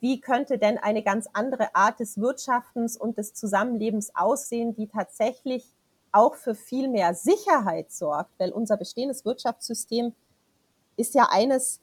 [0.00, 5.66] wie könnte denn eine ganz andere Art des Wirtschaftens und des Zusammenlebens aussehen, die tatsächlich
[6.12, 10.14] auch für viel mehr Sicherheit sorgt, weil unser bestehendes Wirtschaftssystem
[10.96, 11.80] ist ja eines,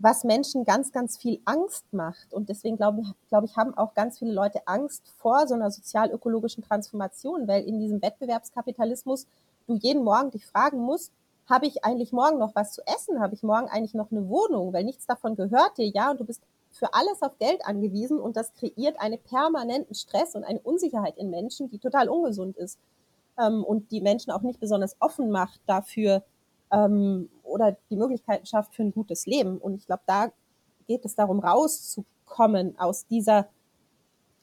[0.00, 2.32] was Menschen ganz, ganz viel Angst macht.
[2.32, 6.64] Und deswegen glaube glaube ich, haben auch ganz viele Leute Angst vor so einer sozial-ökologischen
[6.64, 9.26] Transformation, weil in diesem Wettbewerbskapitalismus
[9.66, 11.12] du jeden Morgen dich fragen musst,
[11.48, 13.20] habe ich eigentlich morgen noch was zu essen?
[13.20, 14.72] Habe ich morgen eigentlich noch eine Wohnung?
[14.72, 18.36] Weil nichts davon gehört dir, ja, und du bist für alles auf Geld angewiesen und
[18.36, 22.78] das kreiert einen permanenten Stress und eine Unsicherheit in Menschen, die total ungesund ist
[23.38, 26.22] ähm, und die Menschen auch nicht besonders offen macht dafür
[26.72, 29.58] ähm, oder die Möglichkeiten schafft für ein gutes Leben.
[29.58, 30.30] Und ich glaube, da
[30.86, 33.48] geht es darum, rauszukommen aus dieser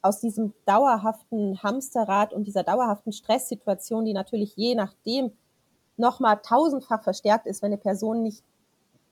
[0.02, 5.32] aus diesem dauerhaften Hamsterrad und dieser dauerhaften Stresssituation, die natürlich je nachdem
[5.98, 8.44] nochmal tausendfach verstärkt ist, wenn eine Person nicht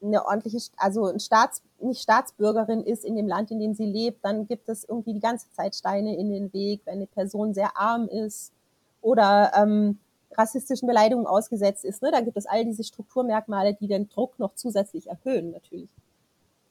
[0.02, 4.24] eine ordentliche, also ein Staats, nicht Staatsbürgerin ist in dem Land, in dem sie lebt,
[4.24, 7.76] dann gibt es irgendwie die ganze Zeit Steine in den Weg, wenn eine Person sehr
[7.76, 8.54] arm ist
[9.02, 10.00] oder ähm,
[10.38, 12.02] rassistischen Beleidigungen ausgesetzt ist.
[12.02, 12.12] Ne?
[12.12, 15.90] Da gibt es all diese Strukturmerkmale, die den Druck noch zusätzlich erhöhen natürlich.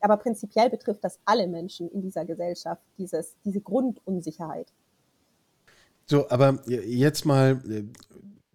[0.01, 4.73] Aber prinzipiell betrifft das alle Menschen in dieser Gesellschaft, dieses, diese Grundunsicherheit.
[6.07, 7.85] So, aber jetzt mal äh,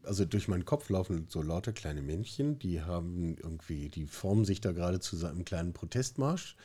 [0.09, 4.59] also durch meinen Kopf laufen so lauter kleine Männchen, die haben irgendwie, die formen sich
[4.59, 6.55] da gerade zu einem kleinen Protestmarsch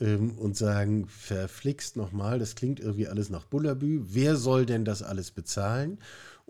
[0.00, 5.02] ähm, und sagen, verflixt nochmal, das klingt irgendwie alles nach Bullabü, wer soll denn das
[5.02, 5.98] alles bezahlen?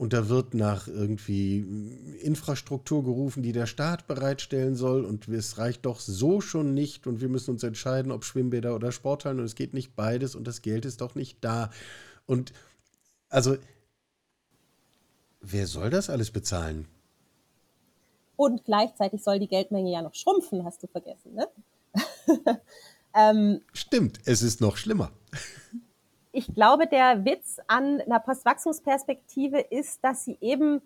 [0.01, 1.59] Und da wird nach irgendwie
[2.23, 5.05] Infrastruktur gerufen, die der Staat bereitstellen soll.
[5.05, 7.07] Und es reicht doch so schon nicht.
[7.07, 9.41] Und wir müssen uns entscheiden, ob Schwimmbäder oder Sporthallen.
[9.41, 10.35] Und es geht nicht beides.
[10.35, 11.71] Und das Geld ist doch nicht da.
[12.25, 12.55] Und
[13.29, 13.57] also
[15.41, 16.87] Wer soll das alles bezahlen?
[18.37, 21.49] Und gleichzeitig soll die Geldmenge ja noch schrumpfen, hast du vergessen, ne?
[23.15, 25.13] ähm, Stimmt, es ist noch schlimmer.
[26.33, 30.81] Ich glaube, der Witz an einer Postwachstumsperspektive ist, dass sie eben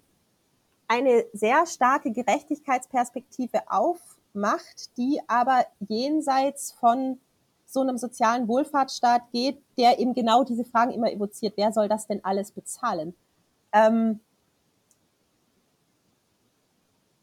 [0.88, 7.18] eine sehr starke Gerechtigkeitsperspektive aufmacht, die aber jenseits von
[7.66, 11.54] so einem sozialen Wohlfahrtsstaat geht, der eben genau diese Fragen immer evoziert.
[11.56, 13.14] Wer soll das denn alles bezahlen?
[13.72, 14.20] Ähm,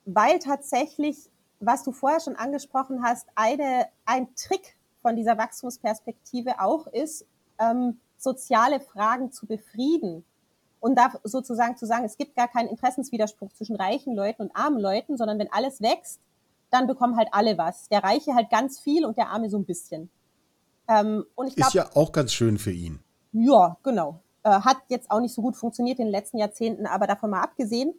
[0.06, 1.30] weil tatsächlich,
[1.60, 7.26] was du vorher schon angesprochen hast, eine, ein Trick von dieser Wachstumsperspektive auch ist,
[7.60, 10.24] ähm, soziale Fragen zu befrieden.
[10.80, 14.80] Und da sozusagen zu sagen, es gibt gar keinen Interessenswiderspruch zwischen reichen Leuten und armen
[14.80, 16.20] Leuten, sondern wenn alles wächst,
[16.72, 17.88] dann bekommen halt alle was.
[17.90, 20.10] Der Reiche halt ganz viel und der Arme so ein bisschen.
[20.88, 23.00] Ähm, und ich glaub, ist ja auch ganz schön für ihn.
[23.32, 24.22] Ja, genau.
[24.44, 27.42] Äh, hat jetzt auch nicht so gut funktioniert in den letzten Jahrzehnten, aber davon mal
[27.42, 27.94] abgesehen,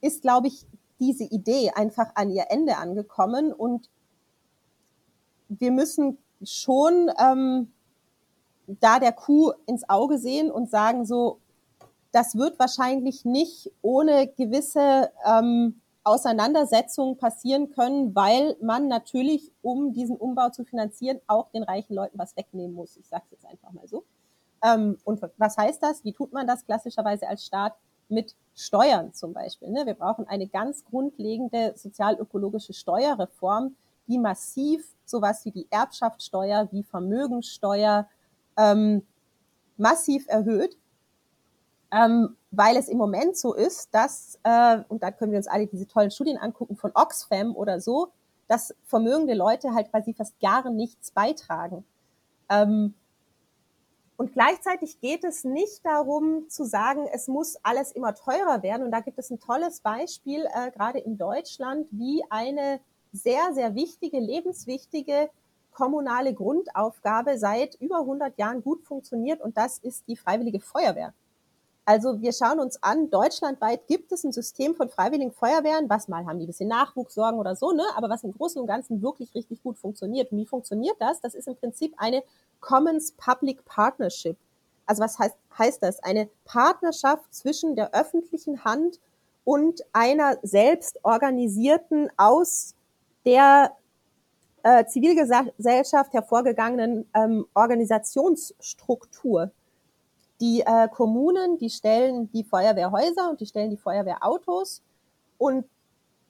[0.00, 0.66] ist, glaube ich,
[0.98, 3.90] diese Idee einfach an ihr Ende angekommen und
[5.48, 7.72] wir müssen schon ähm,
[8.66, 11.38] da der Kuh ins Auge sehen und sagen so,
[12.12, 20.16] das wird wahrscheinlich nicht ohne gewisse ähm, Auseinandersetzungen passieren können, weil man natürlich, um diesen
[20.16, 22.96] Umbau zu finanzieren, auch den reichen Leuten was wegnehmen muss.
[22.96, 24.04] Ich sage es jetzt einfach mal so.
[24.62, 26.04] Ähm, und was heißt das?
[26.04, 27.74] Wie tut man das klassischerweise als Staat?
[28.12, 29.70] mit Steuern zum Beispiel.
[29.70, 29.86] Ne?
[29.86, 33.74] Wir brauchen eine ganz grundlegende sozialökologische Steuerreform,
[34.06, 38.06] die massiv sowas wie die Erbschaftssteuer, wie Vermögensteuer
[38.56, 39.06] ähm,
[39.76, 40.76] massiv erhöht,
[41.90, 45.66] ähm, weil es im Moment so ist, dass, äh, und da können wir uns alle
[45.66, 48.12] diese tollen Studien angucken von Oxfam oder so,
[48.48, 51.84] dass vermögende Leute halt quasi fast gar nichts beitragen.
[52.48, 52.94] Ähm,
[54.16, 58.84] und gleichzeitig geht es nicht darum zu sagen, es muss alles immer teurer werden.
[58.84, 62.80] Und da gibt es ein tolles Beispiel, äh, gerade in Deutschland, wie eine
[63.12, 65.28] sehr, sehr wichtige, lebenswichtige
[65.72, 69.40] kommunale Grundaufgabe seit über 100 Jahren gut funktioniert.
[69.40, 71.14] Und das ist die Freiwillige Feuerwehr.
[71.84, 76.24] Also wir schauen uns an, deutschlandweit gibt es ein System von freiwilligen Feuerwehren, was mal
[76.26, 77.82] haben die ein bisschen Nachwuchssorgen oder so, ne?
[77.96, 80.30] aber was im Großen und Ganzen wirklich richtig gut funktioniert.
[80.30, 81.20] Und wie funktioniert das?
[81.20, 82.22] Das ist im Prinzip eine
[82.60, 84.36] Commons Public Partnership.
[84.86, 85.98] Also was heißt, heißt das?
[86.04, 89.00] Eine Partnerschaft zwischen der öffentlichen Hand
[89.44, 92.76] und einer selbst organisierten, aus
[93.24, 93.76] der
[94.62, 99.50] äh, Zivilgesellschaft hervorgegangenen ähm, Organisationsstruktur.
[100.40, 104.82] Die äh, Kommunen, die stellen die Feuerwehrhäuser und die stellen die Feuerwehrautos
[105.38, 105.66] und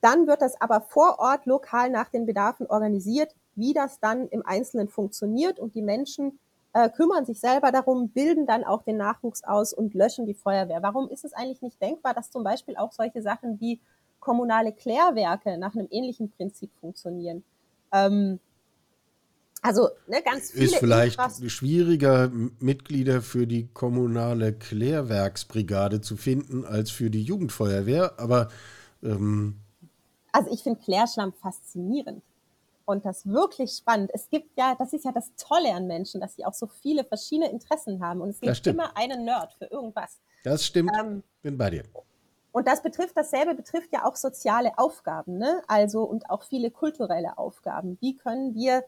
[0.01, 4.45] dann wird das aber vor Ort lokal nach den Bedarfen organisiert, wie das dann im
[4.45, 6.39] Einzelnen funktioniert und die Menschen
[6.73, 10.83] äh, kümmern sich selber darum, bilden dann auch den Nachwuchs aus und löschen die Feuerwehr.
[10.83, 13.81] Warum ist es eigentlich nicht denkbar, dass zum Beispiel auch solche Sachen wie
[14.21, 17.45] kommunale Klärwerke nach einem ähnlichen Prinzip funktionieren?
[17.93, 18.41] Ähm,
[19.63, 20.65] also ne, ganz viele.
[20.65, 28.19] Ist vielleicht Infras schwieriger, Mitglieder für die kommunale Klärwerksbrigade zu finden, als für die Jugendfeuerwehr,
[28.19, 28.49] aber.
[29.03, 29.61] Ähm
[30.33, 32.23] also ich finde Klärschlamm faszinierend.
[32.85, 34.11] und das wirklich spannend.
[34.13, 37.05] Es gibt ja, das ist ja das Tolle an Menschen, dass sie auch so viele
[37.05, 40.19] verschiedene Interessen haben und es gibt immer einen Nerd für irgendwas.
[40.43, 40.91] Das stimmt.
[40.99, 41.85] Ähm, Bin bei dir.
[42.53, 45.63] Und das betrifft, dasselbe betrifft ja auch soziale Aufgaben, ne?
[45.67, 47.97] Also und auch viele kulturelle Aufgaben.
[48.01, 48.85] Wie können wir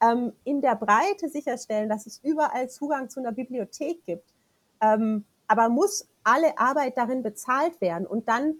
[0.00, 4.32] ähm, in der Breite sicherstellen, dass es überall Zugang zu einer Bibliothek gibt?
[4.80, 8.06] Ähm, aber muss alle Arbeit darin bezahlt werden?
[8.06, 8.54] Und dann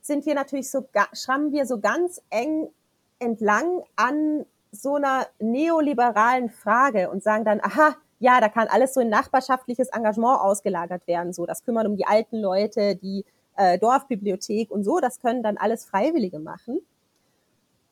[0.00, 2.70] sind wir natürlich so, schrammen wir so ganz eng
[3.18, 9.00] entlang an so einer neoliberalen Frage und sagen dann, aha, ja, da kann alles so
[9.00, 13.24] in nachbarschaftliches Engagement ausgelagert werden, so das kümmern um die alten Leute, die
[13.60, 16.80] äh, Dorfbibliothek und so, das können dann alles Freiwillige machen.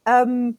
[0.07, 0.57] Ähm,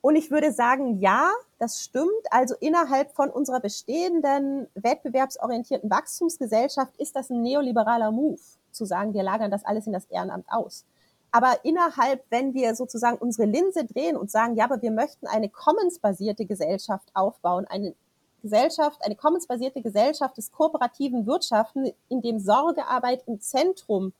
[0.00, 2.10] und ich würde sagen, ja, das stimmt.
[2.30, 8.40] Also innerhalb von unserer bestehenden wettbewerbsorientierten Wachstumsgesellschaft ist das ein neoliberaler Move,
[8.72, 10.84] zu sagen, wir lagern das alles in das Ehrenamt aus.
[11.30, 15.48] Aber innerhalb, wenn wir sozusagen unsere Linse drehen und sagen, ja, aber wir möchten eine
[15.48, 17.94] commonsbasierte Gesellschaft aufbauen, eine
[18.42, 24.12] Gesellschaft, eine commonsbasierte Gesellschaft des kooperativen Wirtschaften, in dem Sorgearbeit im Zentrum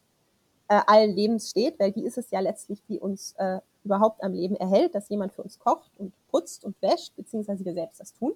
[0.71, 4.33] äh, allen Lebens steht, weil die ist es ja letztlich, die uns äh, überhaupt am
[4.33, 8.15] Leben erhält, dass jemand für uns kocht und putzt und wäscht, beziehungsweise wir selbst das
[8.15, 8.35] tun.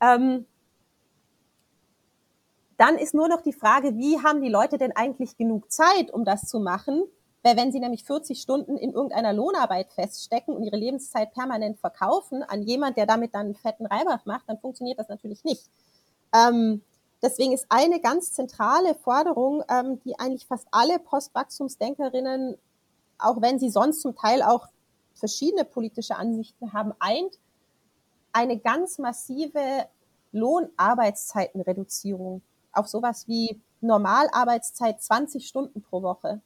[0.00, 0.46] Ähm,
[2.76, 6.24] dann ist nur noch die Frage, wie haben die Leute denn eigentlich genug Zeit, um
[6.24, 7.02] das zu machen?
[7.42, 12.44] Weil wenn sie nämlich 40 Stunden in irgendeiner Lohnarbeit feststecken und ihre Lebenszeit permanent verkaufen
[12.44, 15.68] an jemand, der damit dann einen fetten Reibach macht, dann funktioniert das natürlich nicht.
[16.32, 16.82] Ähm,
[17.20, 22.56] Deswegen ist eine ganz zentrale Forderung, ähm, die eigentlich fast alle Postwachstumsdenkerinnen,
[23.18, 24.68] auch wenn sie sonst zum Teil auch
[25.14, 27.38] verschiedene politische Ansichten haben, eint,
[28.32, 29.86] eine ganz massive
[30.32, 36.40] Lohnarbeitszeitenreduzierung auf sowas wie Normalarbeitszeit 20 Stunden pro Woche,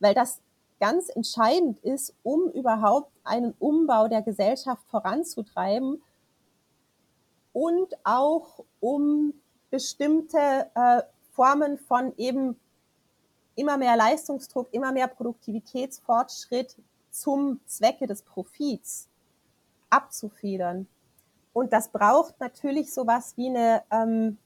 [0.00, 0.40] weil das
[0.80, 6.02] ganz entscheidend ist, um überhaupt einen Umbau der Gesellschaft voranzutreiben
[7.52, 9.34] und auch um
[9.74, 12.54] bestimmte äh, Formen von eben
[13.56, 16.76] immer mehr Leistungsdruck, immer mehr Produktivitätsfortschritt
[17.10, 19.08] zum Zwecke des Profits
[19.90, 20.86] abzufedern.
[21.52, 24.38] Und das braucht natürlich sowas wie eine ähm,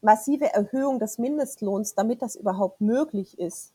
[0.00, 3.74] massive Erhöhung des Mindestlohns, damit das überhaupt möglich ist.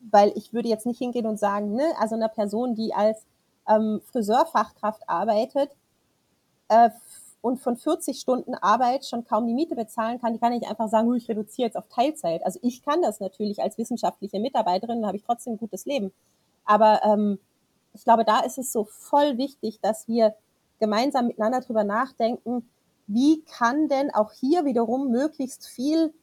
[0.00, 3.24] Weil ich würde jetzt nicht hingehen und sagen, ne, also einer Person, die als
[3.68, 5.70] ähm, Friseurfachkraft arbeitet,
[6.66, 6.90] äh,
[7.42, 10.88] und von 40 Stunden Arbeit schon kaum die Miete bezahlen kann, die kann ich einfach
[10.88, 12.44] sagen, ich reduziere jetzt auf Teilzeit.
[12.46, 16.12] Also ich kann das natürlich als wissenschaftliche Mitarbeiterin, dann habe ich trotzdem ein gutes Leben.
[16.64, 17.38] Aber ähm,
[17.92, 20.34] ich glaube, da ist es so voll wichtig, dass wir
[20.78, 22.68] gemeinsam miteinander drüber nachdenken,
[23.08, 26.14] wie kann denn auch hier wiederum möglichst viel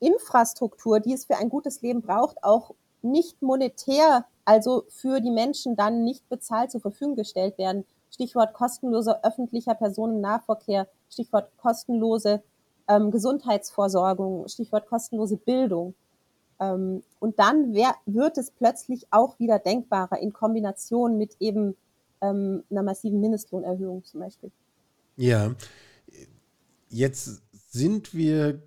[0.00, 5.76] Infrastruktur, die es für ein gutes Leben braucht, auch nicht monetär, also für die Menschen
[5.76, 7.86] dann nicht bezahlt zur Verfügung gestellt werden.
[8.16, 12.42] Stichwort kostenloser öffentlicher Personennahverkehr, Stichwort kostenlose
[12.88, 15.94] ähm, Gesundheitsvorsorgung, Stichwort kostenlose Bildung.
[16.58, 21.76] Ähm, und dann wär, wird es plötzlich auch wieder denkbarer in Kombination mit eben
[22.22, 24.50] ähm, einer massiven Mindestlohnerhöhung zum Beispiel.
[25.16, 25.54] Ja,
[26.88, 28.62] jetzt sind wir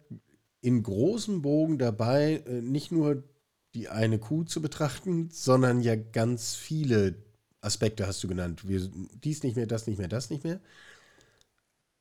[0.62, 3.24] in großem Bogen dabei, äh, nicht nur
[3.74, 7.16] die eine Kuh zu betrachten, sondern ja ganz viele
[7.62, 8.68] Aspekte hast du genannt.
[8.68, 8.90] Wir,
[9.24, 10.60] dies nicht mehr, das nicht mehr, das nicht mehr.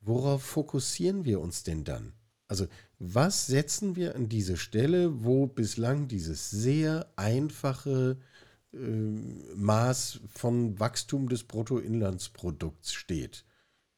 [0.01, 2.13] Worauf fokussieren wir uns denn dann?
[2.47, 2.67] Also,
[2.99, 8.17] was setzen wir an diese Stelle, wo bislang dieses sehr einfache
[8.73, 13.45] äh, Maß von Wachstum des Bruttoinlandsprodukts steht?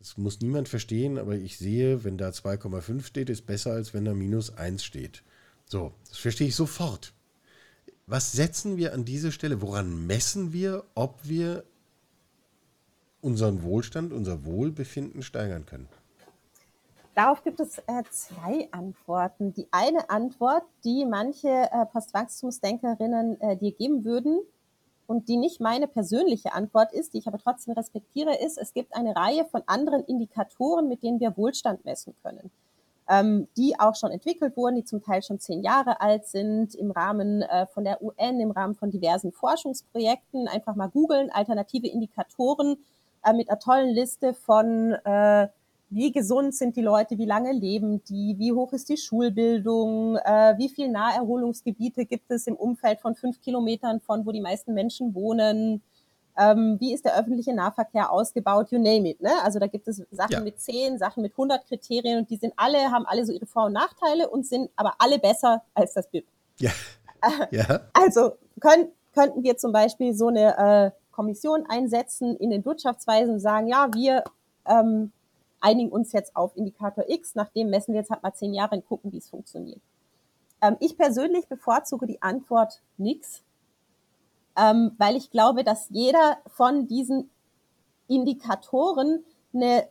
[0.00, 4.06] Das muss niemand verstehen, aber ich sehe, wenn da 2,5 steht, ist besser, als wenn
[4.06, 5.22] da minus 1 steht.
[5.66, 7.12] So, das verstehe ich sofort.
[8.10, 9.62] Was setzen wir an diese Stelle?
[9.62, 11.62] Woran messen wir, ob wir
[13.20, 15.88] unseren Wohlstand, unser Wohlbefinden steigern können?
[17.14, 19.54] Darauf gibt es äh, zwei Antworten.
[19.54, 24.40] Die eine Antwort, die manche äh, Postwachstumsdenkerinnen äh, dir geben würden
[25.06, 28.92] und die nicht meine persönliche Antwort ist, die ich aber trotzdem respektiere, ist, es gibt
[28.92, 32.50] eine Reihe von anderen Indikatoren, mit denen wir Wohlstand messen können
[33.10, 36.92] ähm, die auch schon entwickelt wurden, die zum Teil schon zehn Jahre alt sind, im
[36.92, 40.46] Rahmen äh, von der UN, im Rahmen von diversen Forschungsprojekten.
[40.46, 42.76] Einfach mal googeln, alternative Indikatoren
[43.24, 45.48] äh, mit einer tollen Liste von äh,
[45.92, 50.54] wie gesund sind die Leute, wie lange leben die, wie hoch ist die Schulbildung, äh,
[50.56, 55.16] wie viel Naherholungsgebiete gibt es im Umfeld von fünf Kilometern von, wo die meisten Menschen
[55.16, 55.82] wohnen,
[56.40, 59.20] ähm, wie ist der öffentliche Nahverkehr ausgebaut, you name it.
[59.20, 59.30] Ne?
[59.42, 60.40] Also da gibt es Sachen ja.
[60.40, 63.66] mit 10, Sachen mit 100 Kriterien und die sind alle, haben alle so ihre Vor-
[63.66, 66.26] und Nachteile und sind aber alle besser als das BIP.
[66.58, 66.70] Ja.
[67.50, 67.80] ja.
[67.92, 73.40] Also können, könnten wir zum Beispiel so eine, äh, Kommission einsetzen in den Wirtschaftsweisen und
[73.40, 74.24] sagen, ja, wir
[74.64, 75.12] ähm,
[75.60, 78.86] einigen uns jetzt auf Indikator X, nachdem messen wir jetzt halt mal zehn Jahre und
[78.86, 79.82] gucken, wie es funktioniert.
[80.62, 83.42] Ähm, ich persönlich bevorzuge die Antwort nix,
[84.60, 87.30] ähm, weil ich glaube, dass jeder von diesen
[88.08, 89.88] Indikatoren eine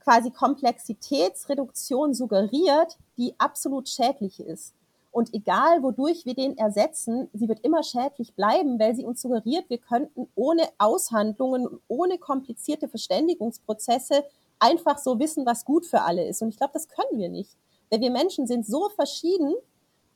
[0.00, 4.74] quasi Komplexitätsreduktion suggeriert, die absolut schädlich ist.
[5.10, 9.70] Und egal, wodurch wir den ersetzen, sie wird immer schädlich bleiben, weil sie uns suggeriert,
[9.70, 14.24] wir könnten ohne Aushandlungen ohne komplizierte Verständigungsprozesse
[14.58, 16.42] einfach so wissen, was gut für alle ist.
[16.42, 17.56] Und ich glaube, das können wir nicht.
[17.90, 19.54] Weil wir Menschen sind so verschieden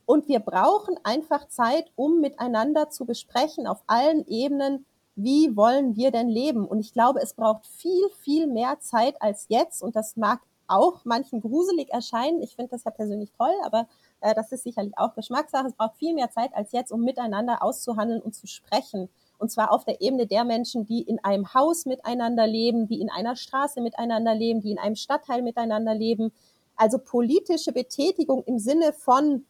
[0.09, 6.11] und wir brauchen einfach Zeit, um miteinander zu besprechen auf allen Ebenen, wie wollen wir
[6.11, 6.67] denn leben?
[6.67, 9.83] Und ich glaube, es braucht viel, viel mehr Zeit als jetzt.
[9.83, 12.41] Und das mag auch manchen gruselig erscheinen.
[12.41, 13.87] Ich finde das ja persönlich toll, aber
[14.23, 15.67] äh, das ist sicherlich auch Geschmackssache.
[15.67, 19.11] Es braucht viel mehr Zeit als jetzt, um miteinander auszuhandeln und zu sprechen.
[19.37, 23.11] Und zwar auf der Ebene der Menschen, die in einem Haus miteinander leben, die in
[23.11, 26.33] einer Straße miteinander leben, die in einem Stadtteil miteinander leben.
[26.77, 29.45] Also politische Betätigung im Sinne von,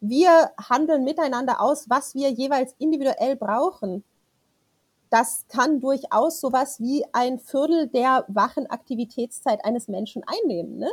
[0.00, 4.04] wir handeln miteinander aus, was wir jeweils individuell brauchen.
[5.10, 10.90] Das kann durchaus sowas wie ein Viertel der wachen Aktivitätszeit eines Menschen einnehmen, ne?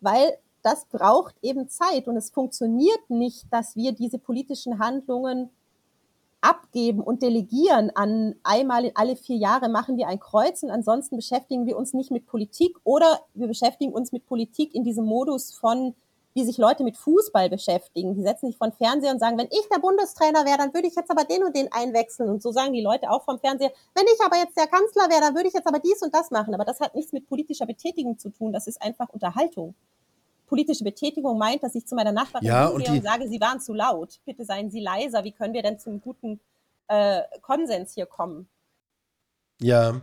[0.00, 5.50] weil das braucht eben Zeit und es funktioniert nicht, dass wir diese politischen Handlungen
[6.40, 11.16] abgeben und delegieren an einmal in alle vier Jahre machen wir ein Kreuz und ansonsten
[11.16, 15.52] beschäftigen wir uns nicht mit Politik oder wir beschäftigen uns mit Politik in diesem Modus
[15.52, 15.94] von,
[16.34, 18.14] wie sich Leute mit Fußball beschäftigen.
[18.14, 20.86] Die setzen sich vor den Fernseher und sagen, wenn ich der Bundestrainer wäre, dann würde
[20.86, 22.28] ich jetzt aber den und den einwechseln.
[22.28, 25.20] Und so sagen die Leute auch vom Fernseher, wenn ich aber jetzt der Kanzler wäre,
[25.20, 26.54] dann würde ich jetzt aber dies und das machen.
[26.54, 28.52] Aber das hat nichts mit politischer Betätigung zu tun.
[28.52, 29.74] Das ist einfach Unterhaltung
[30.48, 33.74] politische Betätigung meint, dass ich zu meiner Nachbarin ja, und, und sage, sie waren zu
[33.74, 34.18] laut.
[34.24, 35.22] Bitte seien Sie leiser.
[35.22, 36.40] Wie können wir denn zum guten
[36.88, 38.48] äh, Konsens hier kommen?
[39.60, 40.00] Ja,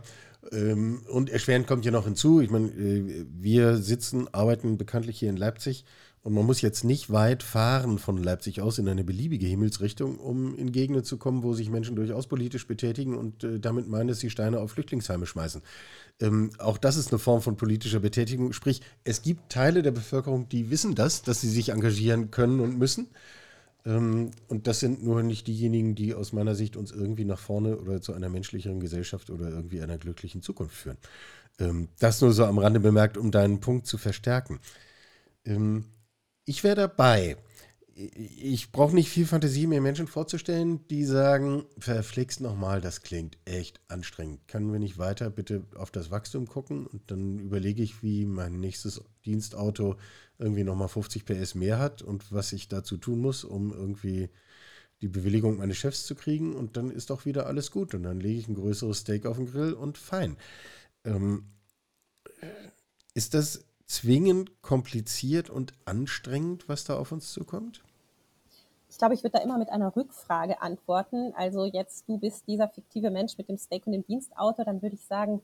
[0.52, 5.30] ähm, und erschwerend kommt ja noch hinzu, ich meine, äh, wir sitzen, arbeiten bekanntlich hier
[5.30, 5.84] in Leipzig
[6.26, 10.56] und man muss jetzt nicht weit fahren von Leipzig aus in eine beliebige Himmelsrichtung, um
[10.56, 14.18] in Gegenden zu kommen, wo sich Menschen durchaus politisch betätigen und äh, damit meinen, dass
[14.18, 15.62] sie Steine auf Flüchtlingsheime schmeißen.
[16.18, 18.52] Ähm, auch das ist eine Form von politischer Betätigung.
[18.52, 22.76] Sprich, es gibt Teile der Bevölkerung, die wissen das, dass sie sich engagieren können und
[22.76, 23.06] müssen.
[23.84, 27.76] Ähm, und das sind nur nicht diejenigen, die aus meiner Sicht uns irgendwie nach vorne
[27.78, 30.98] oder zu einer menschlicheren Gesellschaft oder irgendwie einer glücklichen Zukunft führen.
[31.60, 34.58] Ähm, das nur so am Rande bemerkt, um deinen Punkt zu verstärken.
[35.44, 35.84] Ähm,
[36.46, 37.36] ich wäre dabei
[37.96, 43.80] ich brauche nicht viel Fantasie, mir Menschen vorzustellen, die sagen, verflixt nochmal, das klingt echt
[43.88, 44.46] anstrengend.
[44.48, 46.86] Können wir nicht weiter bitte auf das Wachstum gucken?
[46.86, 49.96] Und dann überlege ich, wie mein nächstes Dienstauto
[50.38, 54.28] irgendwie nochmal 50 PS mehr hat und was ich dazu tun muss, um irgendwie
[55.00, 56.54] die Bewilligung meines Chefs zu kriegen.
[56.54, 57.94] Und dann ist doch wieder alles gut.
[57.94, 60.36] Und dann lege ich ein größeres Steak auf den Grill und fein.
[61.04, 61.46] Ähm,
[63.14, 67.82] ist das zwingend kompliziert und anstrengend, was da auf uns zukommt?
[68.88, 71.32] Ich glaube, ich würde da immer mit einer Rückfrage antworten.
[71.36, 74.94] Also jetzt, du bist dieser fiktive Mensch mit dem Steak und dem Dienstauto, dann würde
[74.94, 75.42] ich sagen,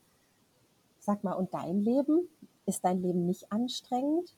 [0.99, 2.27] sag mal, und dein Leben?
[2.65, 4.33] Ist dein Leben nicht anstrengend?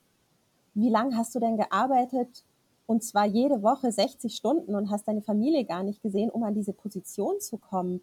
[0.74, 2.44] Wie lange hast du denn gearbeitet?
[2.86, 6.54] Und zwar jede Woche 60 Stunden und hast deine Familie gar nicht gesehen, um an
[6.54, 8.00] diese Position zu kommen.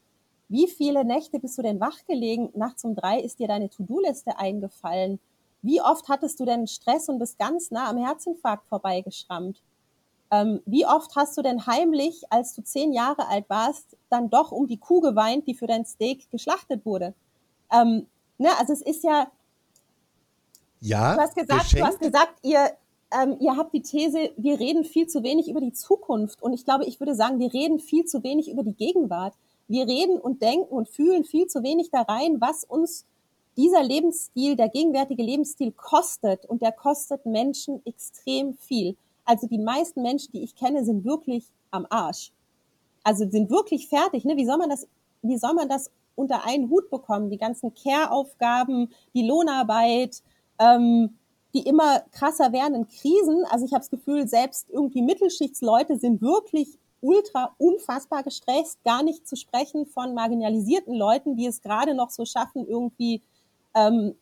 [0.49, 2.49] Wie viele Nächte bist du denn wach gelegen?
[2.55, 5.19] Nachts um drei ist dir deine To-Do-Liste eingefallen.
[5.63, 9.61] Wie oft hattest du denn Stress und bist ganz nah am Herzinfarkt vorbeigeschrammt?
[10.29, 14.51] Ähm, wie oft hast du denn heimlich, als du zehn Jahre alt warst, dann doch
[14.51, 17.13] um die Kuh geweint, die für dein Steak geschlachtet wurde?
[17.71, 19.31] Ähm, ne, also es ist ja.
[20.81, 21.15] Ja.
[21.15, 22.71] Du hast gesagt, du hast gesagt, ihr,
[23.11, 26.43] ähm, ihr habt die These, wir reden viel zu wenig über die Zukunft.
[26.43, 29.35] Und ich glaube, ich würde sagen, wir reden viel zu wenig über die Gegenwart.
[29.69, 33.05] Wir reden und denken und fühlen viel zu wenig da rein, was uns
[33.57, 36.45] dieser Lebensstil, der gegenwärtige Lebensstil kostet.
[36.45, 38.95] Und der kostet Menschen extrem viel.
[39.25, 42.31] Also die meisten Menschen, die ich kenne, sind wirklich am Arsch.
[43.03, 44.25] Also sind wirklich fertig.
[44.25, 44.37] Ne?
[44.37, 44.87] Wie soll man das,
[45.21, 47.29] wie soll man das unter einen Hut bekommen?
[47.29, 50.21] Die ganzen Care-Aufgaben, die Lohnarbeit,
[50.59, 51.17] ähm,
[51.53, 53.45] die immer krasser werdenden Krisen.
[53.49, 59.27] Also ich habe das Gefühl, selbst irgendwie Mittelschichtsleute sind wirklich ultra unfassbar gestresst, gar nicht
[59.27, 63.21] zu sprechen von marginalisierten Leuten, die es gerade noch so schaffen, irgendwie
[63.75, 64.15] ähm,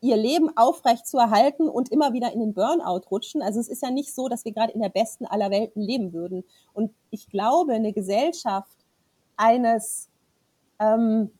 [0.00, 3.42] ihr Leben aufrecht zu erhalten und immer wieder in den Burnout rutschen.
[3.42, 6.12] Also es ist ja nicht so, dass wir gerade in der besten aller Welten leben
[6.12, 6.44] würden.
[6.72, 8.78] Und ich glaube, eine Gesellschaft
[9.36, 10.08] eines
[10.78, 11.30] ähm,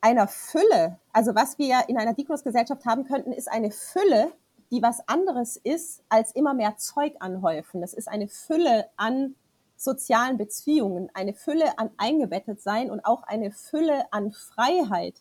[0.00, 4.32] einer Fülle, also was wir in einer Diklus-Gesellschaft haben könnten, ist eine Fülle,
[4.70, 7.80] die was anderes ist als immer mehr Zeug anhäufen.
[7.80, 9.34] Das ist eine Fülle an
[9.80, 15.14] sozialen Beziehungen, eine Fülle an eingebettet sein und auch eine Fülle an Freiheit,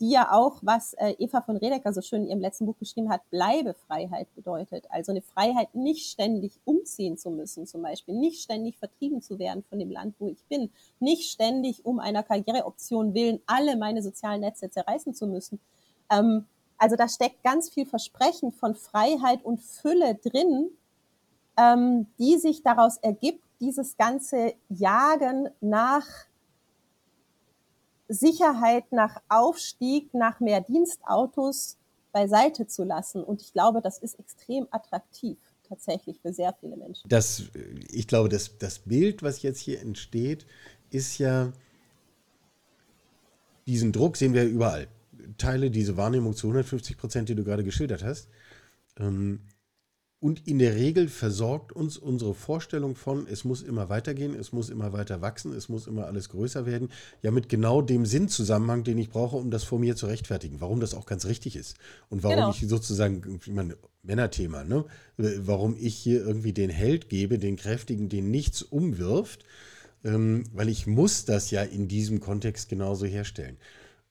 [0.00, 3.08] die ja auch, was äh, Eva von Redecker so schön in ihrem letzten Buch geschrieben
[3.08, 4.86] hat, Bleibefreiheit bedeutet.
[4.88, 9.62] Also eine Freiheit, nicht ständig umziehen zu müssen, zum Beispiel, nicht ständig vertrieben zu werden
[9.68, 14.40] von dem Land, wo ich bin, nicht ständig um einer Karriereoption willen alle meine sozialen
[14.40, 15.60] Netze zerreißen zu müssen.
[16.10, 16.46] Ähm,
[16.78, 20.70] also da steckt ganz viel Versprechen von Freiheit und Fülle drin,
[21.56, 26.06] ähm, die sich daraus ergibt, dieses ganze Jagen nach
[28.08, 31.76] Sicherheit, nach Aufstieg, nach mehr Dienstautos
[32.12, 33.22] beiseite zu lassen.
[33.22, 35.38] Und ich glaube, das ist extrem attraktiv
[35.68, 37.08] tatsächlich für sehr viele Menschen.
[37.08, 37.44] Das,
[37.88, 40.44] ich glaube, das, das Bild, was jetzt hier entsteht,
[40.90, 41.52] ist ja,
[43.66, 44.88] diesen Druck sehen wir überall.
[45.38, 48.28] Teile diese Wahrnehmung zu 150 Prozent, die du gerade geschildert hast.
[48.98, 49.40] Ähm,
[50.20, 54.68] und in der Regel versorgt uns unsere Vorstellung von, es muss immer weitergehen, es muss
[54.68, 56.90] immer weiter wachsen, es muss immer alles größer werden,
[57.22, 60.60] ja mit genau dem Sinnzusammenhang, den ich brauche, um das vor mir zu rechtfertigen.
[60.60, 61.76] Warum das auch ganz richtig ist.
[62.10, 62.50] Und warum genau.
[62.50, 64.84] ich sozusagen, ich meine, Männerthema, ne?
[65.16, 69.44] Warum ich hier irgendwie den Held gebe, den Kräftigen, den nichts umwirft,
[70.04, 73.56] ähm, weil ich muss das ja in diesem Kontext genauso herstellen.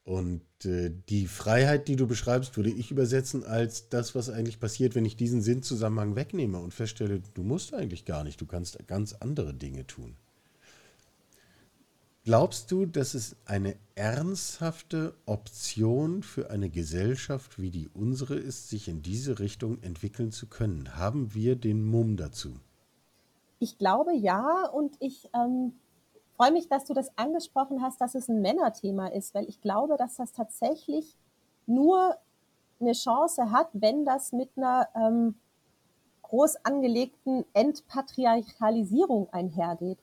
[0.03, 4.95] Und äh, die Freiheit, die du beschreibst, würde ich übersetzen als das, was eigentlich passiert,
[4.95, 9.13] wenn ich diesen Sinnzusammenhang wegnehme und feststelle, du musst eigentlich gar nicht, du kannst ganz
[9.13, 10.15] andere Dinge tun.
[12.25, 18.87] Glaubst du, dass es eine ernsthafte Option für eine Gesellschaft wie die unsere ist, sich
[18.87, 20.95] in diese Richtung entwickeln zu können?
[20.97, 22.59] Haben wir den Mumm dazu?
[23.59, 25.73] Ich glaube ja und ich ähm,
[26.39, 29.97] freue mich, dass du das angesprochen hast, dass es ein Männerthema ist, weil ich glaube,
[29.97, 31.17] dass das tatsächlich
[31.65, 32.15] nur
[32.79, 35.35] eine Chance hat, wenn das mit einer ähm,
[36.21, 39.97] groß angelegten Entpatriarchalisierung einhergeht.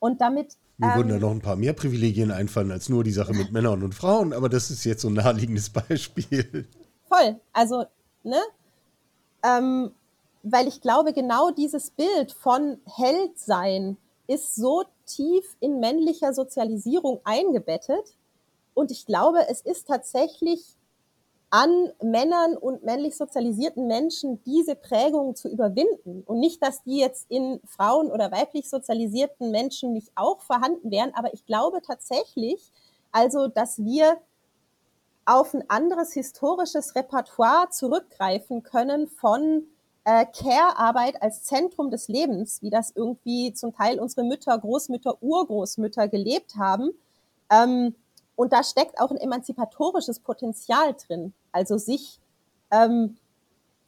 [0.00, 0.56] Und damit.
[0.78, 3.32] Mir ähm, würden da ähm, noch ein paar mehr Privilegien einfallen als nur die Sache
[3.32, 6.66] mit Männern und Frauen, aber das ist jetzt so ein naheliegendes Beispiel.
[7.08, 7.40] Voll.
[7.52, 7.84] Also,
[8.24, 8.40] ne?
[9.44, 9.92] Ähm,
[10.42, 17.20] weil ich glaube, genau dieses Bild von Held sein ist so tief in männlicher Sozialisierung
[17.24, 18.14] eingebettet.
[18.74, 20.76] Und ich glaube, es ist tatsächlich
[21.50, 26.22] an Männern und männlich sozialisierten Menschen diese Prägung zu überwinden.
[26.26, 31.14] Und nicht, dass die jetzt in Frauen oder weiblich sozialisierten Menschen nicht auch vorhanden wären,
[31.14, 32.70] aber ich glaube tatsächlich,
[33.12, 34.18] also, dass wir
[35.24, 39.66] auf ein anderes historisches Repertoire zurückgreifen können von
[40.08, 46.08] äh, Care-Arbeit als Zentrum des Lebens, wie das irgendwie zum Teil unsere Mütter, Großmütter, Urgroßmütter
[46.08, 46.92] gelebt haben.
[47.50, 47.94] Ähm,
[48.34, 51.34] und da steckt auch ein emanzipatorisches Potenzial drin.
[51.52, 52.20] Also sich
[52.70, 53.18] ähm,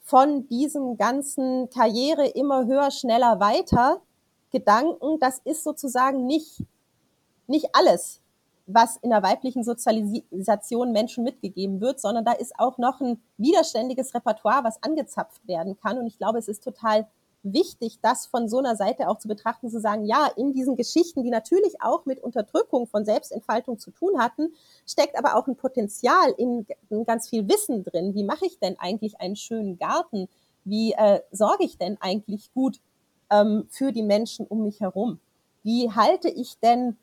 [0.03, 4.03] von diesem ganzen Karriere immer höher, schneller, weiter
[4.51, 6.63] Gedanken, das ist sozusagen nicht,
[7.47, 8.20] nicht alles,
[8.75, 14.15] was in der weiblichen Sozialisation Menschen mitgegeben wird, sondern da ist auch noch ein widerständiges
[14.15, 15.99] Repertoire, was angezapft werden kann.
[15.99, 17.07] Und ich glaube, es ist total
[17.43, 21.23] wichtig, das von so einer Seite auch zu betrachten, zu sagen, ja, in diesen Geschichten,
[21.23, 24.53] die natürlich auch mit Unterdrückung von Selbstentfaltung zu tun hatten,
[24.87, 28.15] steckt aber auch ein Potenzial in, in ganz viel Wissen drin.
[28.15, 30.29] Wie mache ich denn eigentlich einen schönen Garten?
[30.65, 32.81] Wie äh, sorge ich denn eigentlich gut
[33.31, 35.19] ähm, für die Menschen um mich herum?
[35.63, 36.97] Wie halte ich denn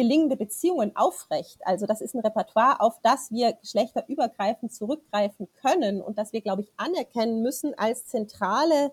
[0.00, 1.58] gelingende Beziehungen aufrecht.
[1.66, 6.62] Also das ist ein Repertoire, auf das wir geschlechterübergreifend zurückgreifen können und das wir, glaube
[6.62, 8.92] ich, anerkennen müssen als zentrale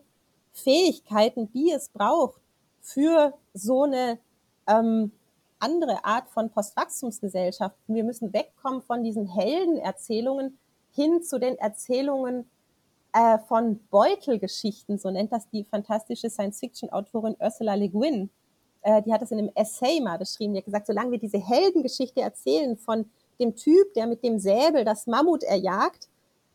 [0.52, 2.42] Fähigkeiten, die es braucht
[2.82, 4.20] für so eine
[4.68, 5.14] ähm,
[5.60, 7.96] andere Art von Postwachstumsgesellschaften.
[7.96, 10.60] Wir müssen wegkommen von diesen Heldenerzählungen
[10.92, 12.50] hin zu den Erzählungen
[13.14, 18.30] äh, von Beutelgeschichten, so nennt das die fantastische Science-Fiction-Autorin Ursula Le Guin
[18.88, 21.40] äh, die hat das in einem Essay mal beschrieben, die hat gesagt, solange wir diese
[21.40, 26.08] Heldengeschichte erzählen von dem Typ, der mit dem Säbel das Mammut erjagt,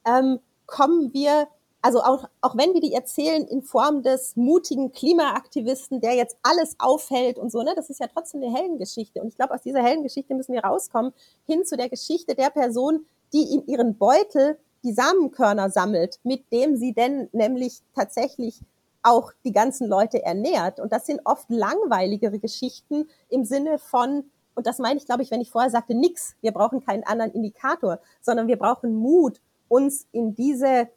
[0.06, 1.46] ähm, kommen wir,
[1.82, 6.76] also auch, auch wenn wir die erzählen in Form des mutigen Klimaaktivisten, der jetzt alles
[6.78, 9.20] aufhält und so, ne, das ist ja trotzdem eine Heldengeschichte.
[9.20, 11.12] Und ich glaube, aus dieser Heldengeschichte müssen wir rauskommen,
[11.46, 13.04] hin zu der Geschichte der Person,
[13.34, 18.62] die in ihren Beutel die Samenkörner sammelt, mit dem sie denn nämlich tatsächlich
[19.03, 20.80] auch die ganzen Leute ernährt.
[20.80, 24.24] Und das sind oft langweiligere Geschichten im Sinne von,
[24.55, 27.32] und das meine ich, glaube ich, wenn ich vorher sagte, nix, wir brauchen keinen anderen
[27.32, 30.88] Indikator, sondern wir brauchen Mut, uns in diese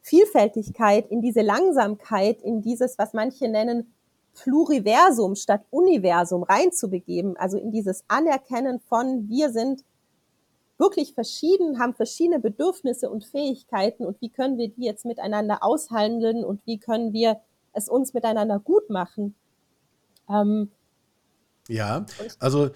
[0.00, 3.92] Vielfältigkeit, in diese Langsamkeit, in dieses, was manche nennen,
[4.34, 9.84] Pluriversum statt Universum reinzubegeben, also in dieses Anerkennen von, wir sind
[10.78, 16.44] wirklich verschieden, haben verschiedene Bedürfnisse und Fähigkeiten und wie können wir die jetzt miteinander aushandeln
[16.44, 17.40] und wie können wir
[17.72, 19.34] es uns miteinander gut machen.
[20.28, 20.70] Ähm,
[21.68, 22.06] Ja,
[22.38, 22.72] also äh,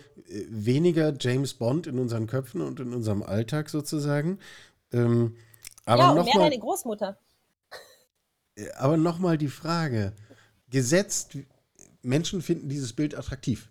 [0.48, 4.38] weniger James Bond in unseren Köpfen und in unserem Alltag sozusagen.
[4.92, 5.36] Ähm,
[5.84, 7.18] aber ja, und noch mehr mal, deine Großmutter.
[8.56, 10.12] äh, aber nochmal die Frage:
[10.70, 11.36] Gesetzt,
[12.02, 13.70] Menschen finden dieses Bild attraktiv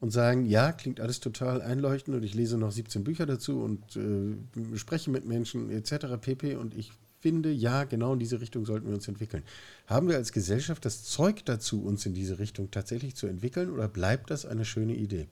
[0.00, 3.96] und sagen, ja, klingt alles total einleuchtend und ich lese noch 17 Bücher dazu und
[3.96, 6.18] äh, spreche mit Menschen etc.
[6.20, 6.56] pp.
[6.56, 9.42] Und ich finde, ja, genau in diese Richtung sollten wir uns entwickeln.
[9.86, 13.88] Haben wir als Gesellschaft das Zeug dazu, uns in diese Richtung tatsächlich zu entwickeln oder
[13.88, 15.28] bleibt das eine schöne Idee?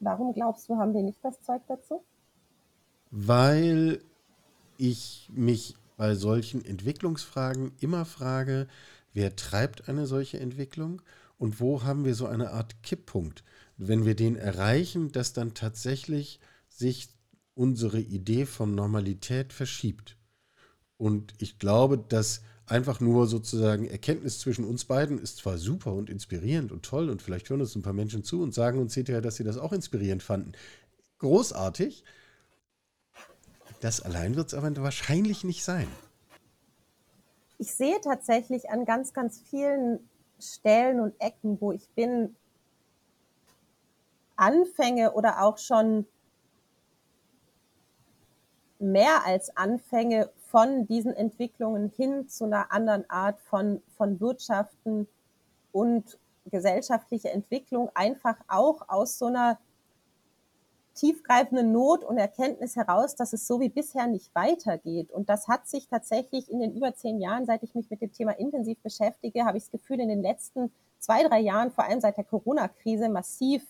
[0.00, 2.02] Warum glaubst du, haben wir nicht das Zeug dazu?
[3.10, 4.00] Weil
[4.76, 8.66] ich mich bei solchen Entwicklungsfragen immer frage,
[9.12, 11.00] wer treibt eine solche Entwicklung
[11.44, 13.44] und wo haben wir so eine Art Kipppunkt?
[13.76, 16.40] Wenn wir den erreichen, dass dann tatsächlich
[16.70, 17.10] sich
[17.54, 20.16] unsere Idee von Normalität verschiebt.
[20.96, 26.08] Und ich glaube, dass einfach nur sozusagen Erkenntnis zwischen uns beiden ist zwar super und
[26.08, 29.20] inspirierend und toll und vielleicht hören uns ein paar Menschen zu und sagen uns hinterher,
[29.20, 30.52] dass sie das auch inspirierend fanden.
[31.18, 32.04] Großartig.
[33.80, 35.88] Das allein wird es aber wahrscheinlich nicht sein.
[37.58, 40.00] Ich sehe tatsächlich an ganz, ganz vielen
[40.52, 42.36] Stellen und Ecken, wo ich bin,
[44.36, 46.06] Anfänge oder auch schon
[48.78, 55.08] mehr als Anfänge von diesen Entwicklungen hin zu einer anderen Art von, von Wirtschaften
[55.72, 59.58] und gesellschaftliche Entwicklung einfach auch aus so einer
[60.94, 65.10] tiefgreifenden Not und Erkenntnis heraus, dass es so wie bisher nicht weitergeht.
[65.10, 68.12] Und das hat sich tatsächlich in den über zehn Jahren, seit ich mich mit dem
[68.12, 72.00] Thema intensiv beschäftige, habe ich das Gefühl, in den letzten zwei, drei Jahren, vor allem
[72.00, 73.62] seit der Corona-Krise, massiv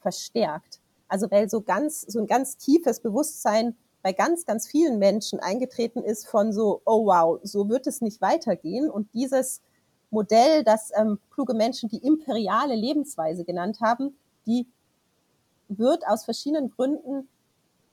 [0.00, 0.80] verstärkt.
[1.08, 6.02] Also weil so ganz, so ein ganz tiefes Bewusstsein bei ganz, ganz vielen Menschen eingetreten
[6.02, 8.90] ist von so, oh wow, so wird es nicht weitergehen.
[8.90, 9.62] Und dieses
[10.10, 14.66] Modell, das ähm, kluge Menschen die imperiale Lebensweise genannt haben, die
[15.78, 17.28] wird aus verschiedenen Gründen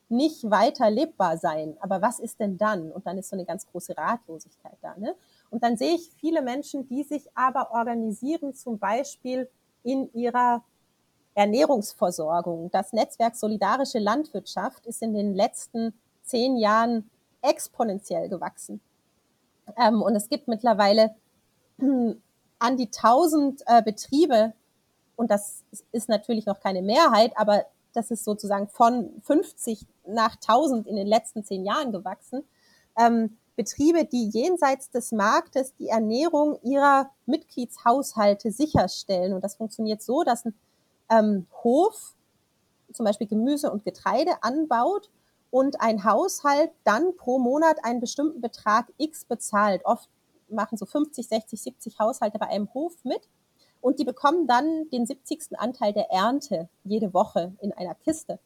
[0.10, 1.78] nicht weiter lebbar sein.
[1.80, 2.92] Aber was ist denn dann?
[2.92, 4.96] Und dann ist so eine ganz große Ratlosigkeit da.
[4.98, 5.16] Ne?
[5.52, 9.50] Und dann sehe ich viele Menschen, die sich aber organisieren, zum Beispiel
[9.84, 10.64] in ihrer
[11.36, 12.72] Ernährungsversorgung.
[12.72, 17.10] Das Netzwerk Solidarische Landwirtschaft ist in den letzten zehn Jahren
[17.42, 18.82] exponentiell gewachsen.
[19.78, 21.16] Ähm, und es gibt mittlerweile
[22.60, 24.54] an die 1000 äh, Betriebe,
[25.20, 30.88] und das ist natürlich noch keine Mehrheit, aber das ist sozusagen von 50 nach 1000
[30.88, 32.46] in den letzten zehn Jahren gewachsen.
[32.98, 39.34] Ähm, Betriebe, die jenseits des Marktes die Ernährung ihrer Mitgliedshaushalte sicherstellen.
[39.34, 40.54] Und das funktioniert so, dass ein
[41.10, 42.16] ähm, Hof
[42.94, 45.10] zum Beispiel Gemüse und Getreide anbaut
[45.52, 49.84] und ein Haushalt dann pro Monat einen bestimmten Betrag X bezahlt.
[49.84, 50.10] Oft
[50.48, 53.28] machen so 50, 60, 70 Haushalte bei einem Hof mit
[53.82, 55.60] und die bekommen dann den 70.
[55.60, 58.40] Anteil der Ernte jede Woche in einer Kiste.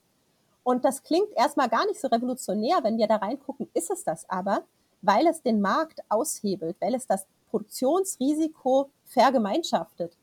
[0.63, 4.29] Und das klingt erstmal gar nicht so revolutionär, wenn wir da reingucken, ist es das
[4.29, 4.63] aber,
[5.01, 10.17] weil es den Markt aushebelt, weil es das Produktionsrisiko vergemeinschaftet.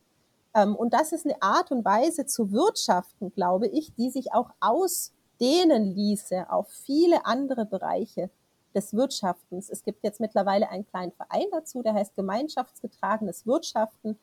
[0.54, 4.50] Ähm, und das ist eine Art und Weise zu wirtschaften, glaube ich, die sich auch
[4.60, 8.30] ausdehnen ließe auf viele andere Bereiche
[8.74, 9.68] des Wirtschaftens.
[9.68, 14.18] Es gibt jetzt mittlerweile einen kleinen Verein dazu, der heißt gemeinschaftsgetragenes Wirtschaften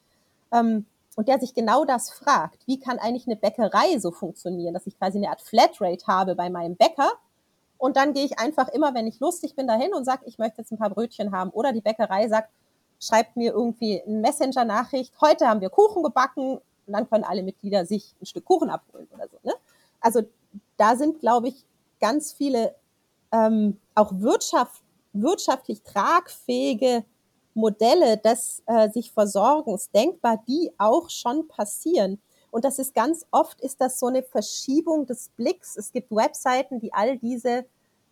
[0.52, 0.86] ähm,
[1.16, 2.68] und der sich genau das fragt.
[2.68, 6.50] Wie kann eigentlich eine Bäckerei so funktionieren, dass ich quasi eine Art Flatrate habe bei
[6.50, 7.12] meinem Bäcker
[7.78, 10.62] und dann gehe ich einfach immer, wenn ich lustig bin, dahin und sage, ich möchte
[10.62, 11.52] jetzt ein paar Brötchen haben.
[11.52, 12.50] Oder die Bäckerei sagt,
[13.00, 17.86] schreibt mir irgendwie eine Messenger-Nachricht, heute haben wir Kuchen gebacken und dann können alle Mitglieder
[17.86, 19.38] sich ein Stück Kuchen abholen oder so.
[19.44, 19.54] Ne?
[20.00, 20.22] Also
[20.78, 21.66] da sind, glaube ich,
[22.00, 22.76] ganz viele
[23.32, 24.82] ähm, auch Wirtschaft,
[25.14, 27.06] wirtschaftlich tragfähige
[27.58, 32.22] Modelle des äh, sich Versorgens denkbar, die auch schon passieren.
[32.52, 35.76] Und das ist ganz oft, ist das so eine Verschiebung des Blicks.
[35.76, 37.66] Es gibt Webseiten, die all diese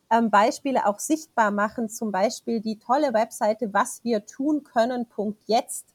[0.09, 1.89] ähm, Beispiele auch sichtbar machen.
[1.89, 5.85] Zum Beispiel die tolle Webseite, was wir tun können, Punkt jetzt.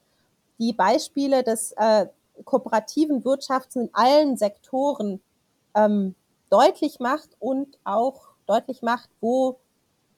[0.59, 2.07] Die Beispiele des äh,
[2.45, 5.21] kooperativen Wirtschafts in allen Sektoren
[5.75, 6.15] ähm,
[6.51, 9.59] deutlich macht und auch deutlich macht, wo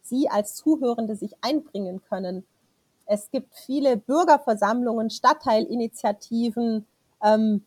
[0.02, 2.44] Sie als Zuhörende sich einbringen können.
[3.06, 6.86] Es gibt viele Bürgerversammlungen, Stadtteilinitiativen,
[7.22, 7.64] ähm,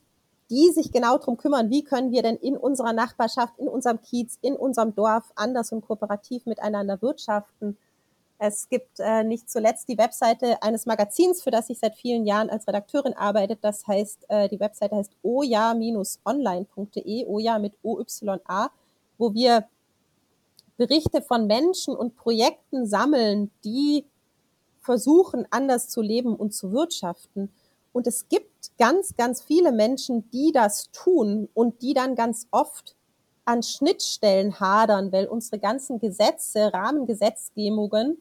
[0.49, 4.37] die sich genau darum kümmern, wie können wir denn in unserer Nachbarschaft, in unserem Kiez,
[4.41, 7.77] in unserem Dorf anders und kooperativ miteinander wirtschaften.
[8.37, 12.49] Es gibt äh, nicht zuletzt die Webseite eines Magazins, für das ich seit vielen Jahren
[12.49, 13.55] als Redakteurin arbeite.
[13.55, 18.71] Das heißt, äh, die Webseite heißt oja-online.de, oja mit O-Y-A,
[19.17, 19.65] wo wir
[20.77, 24.03] Berichte von Menschen und Projekten sammeln, die
[24.85, 27.51] versuchen, anders zu leben und zu wirtschaften.
[27.91, 32.95] Und es gibt ganz, ganz viele Menschen, die das tun und die dann ganz oft
[33.45, 38.17] an Schnittstellen hadern, weil unsere ganzen Gesetze, Rahmengesetzgebungen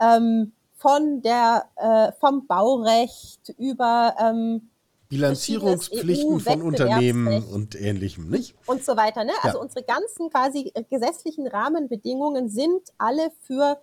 [0.00, 4.70] ähm, von der äh, vom Baurecht über ähm,
[5.08, 8.54] Bilanzierungspflichten von Unternehmen und ähnlichem, nicht?
[8.66, 9.24] Und so weiter.
[9.24, 9.32] Ne?
[9.42, 9.62] Also ja.
[9.62, 13.80] unsere ganzen quasi gesetzlichen Rahmenbedingungen sind alle für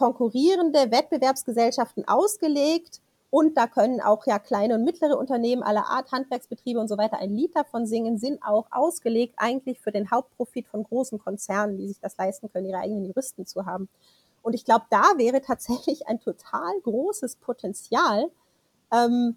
[0.00, 3.02] konkurrierende Wettbewerbsgesellschaften ausgelegt.
[3.28, 7.18] Und da können auch ja kleine und mittlere Unternehmen aller Art, Handwerksbetriebe und so weiter
[7.18, 11.86] ein Lied davon singen, sind auch ausgelegt eigentlich für den Hauptprofit von großen Konzernen, die
[11.86, 13.88] sich das leisten können, ihre eigenen Juristen zu haben.
[14.42, 18.30] Und ich glaube, da wäre tatsächlich ein total großes Potenzial
[18.90, 19.36] ähm,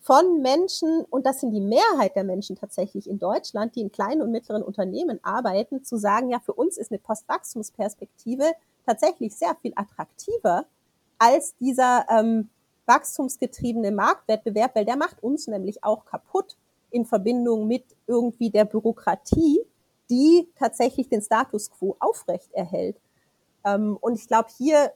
[0.00, 4.22] von Menschen, und das sind die Mehrheit der Menschen tatsächlich in Deutschland, die in kleinen
[4.22, 8.52] und mittleren Unternehmen arbeiten, zu sagen, ja, für uns ist eine Postwachstumsperspektive
[8.84, 10.66] tatsächlich sehr viel attraktiver
[11.18, 12.48] als dieser ähm,
[12.86, 16.56] wachstumsgetriebene Marktwettbewerb, weil der macht uns nämlich auch kaputt
[16.90, 19.60] in Verbindung mit irgendwie der Bürokratie,
[20.10, 22.96] die tatsächlich den Status quo aufrecht erhält.
[23.64, 24.92] Ähm, und ich glaube, hier,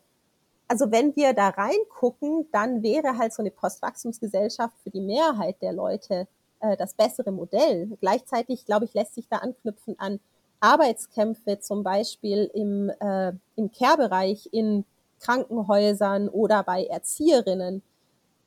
[0.68, 5.72] also wenn wir da reingucken, dann wäre halt so eine Postwachstumsgesellschaft für die Mehrheit der
[5.72, 6.28] Leute
[6.60, 7.96] äh, das bessere Modell.
[8.00, 10.20] Gleichzeitig, glaube ich, lässt sich da anknüpfen an
[10.60, 14.84] Arbeitskämpfe, zum Beispiel im, äh, im Care-Bereich in
[15.20, 17.82] Krankenhäusern oder bei Erzieherinnen,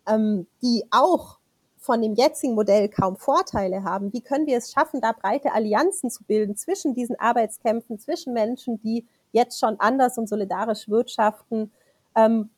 [0.07, 1.37] ähm, die auch
[1.77, 4.13] von dem jetzigen Modell kaum Vorteile haben.
[4.13, 8.79] Wie können wir es schaffen, da breite Allianzen zu bilden zwischen diesen Arbeitskämpfen, zwischen Menschen,
[8.81, 11.71] die jetzt schon anders und solidarisch wirtschaften
[12.15, 12.49] ähm,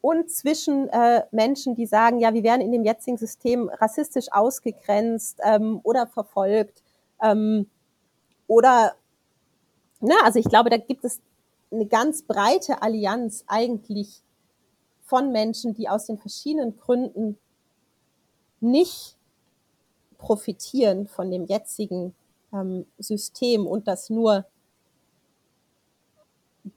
[0.00, 5.38] und zwischen äh, Menschen, die sagen, ja, wir werden in dem jetzigen System rassistisch ausgegrenzt
[5.44, 6.82] ähm, oder verfolgt
[7.22, 7.70] ähm,
[8.48, 8.96] oder,
[10.02, 11.20] ne, also ich glaube, da gibt es
[11.70, 14.22] eine ganz breite Allianz eigentlich
[15.04, 17.38] von Menschen, die aus den verschiedenen Gründen
[18.60, 19.16] nicht
[20.18, 22.14] profitieren von dem jetzigen
[22.52, 24.46] ähm, System und das nur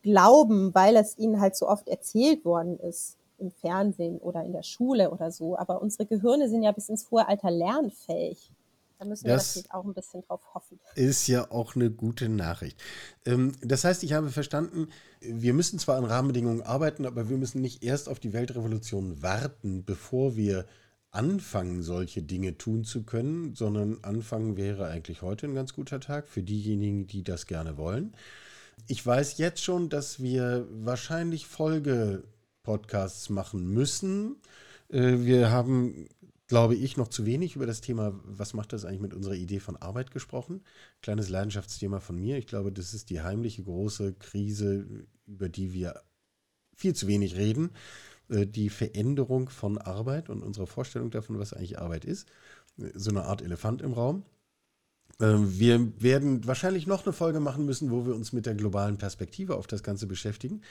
[0.01, 4.63] glauben, weil es ihnen halt so oft erzählt worden ist im Fernsehen oder in der
[4.63, 5.57] Schule oder so.
[5.57, 8.51] Aber unsere Gehirne sind ja bis ins hohe Alter lernfähig.
[9.05, 10.79] Da müssen wir das natürlich auch ein bisschen drauf hoffen.
[10.95, 12.81] Ist ja auch eine gute Nachricht.
[13.25, 14.89] Ähm, das heißt, ich habe verstanden,
[15.21, 19.85] wir müssen zwar an Rahmenbedingungen arbeiten, aber wir müssen nicht erst auf die Weltrevolution warten,
[19.85, 20.65] bevor wir
[21.11, 26.27] anfangen, solche Dinge tun zu können, sondern anfangen wäre eigentlich heute ein ganz guter Tag
[26.27, 28.13] für diejenigen, die das gerne wollen.
[28.87, 34.35] Ich weiß jetzt schon, dass wir wahrscheinlich Folge-Podcasts machen müssen.
[34.89, 36.07] Äh, wir haben,
[36.47, 39.59] glaube ich, noch zu wenig über das Thema, was macht das eigentlich mit unserer Idee
[39.59, 40.63] von Arbeit gesprochen.
[41.01, 42.37] Kleines Leidenschaftsthema von mir.
[42.37, 46.01] Ich glaube, das ist die heimliche große Krise, über die wir
[46.75, 47.71] viel zu wenig reden.
[48.29, 52.27] Äh, die Veränderung von Arbeit und unsere Vorstellung davon, was eigentlich Arbeit ist.
[52.77, 54.23] So eine Art Elefant im Raum.
[55.21, 58.97] Ähm, wir werden wahrscheinlich noch eine Folge machen müssen, wo wir uns mit der globalen
[58.97, 60.61] Perspektive auf das Ganze beschäftigen.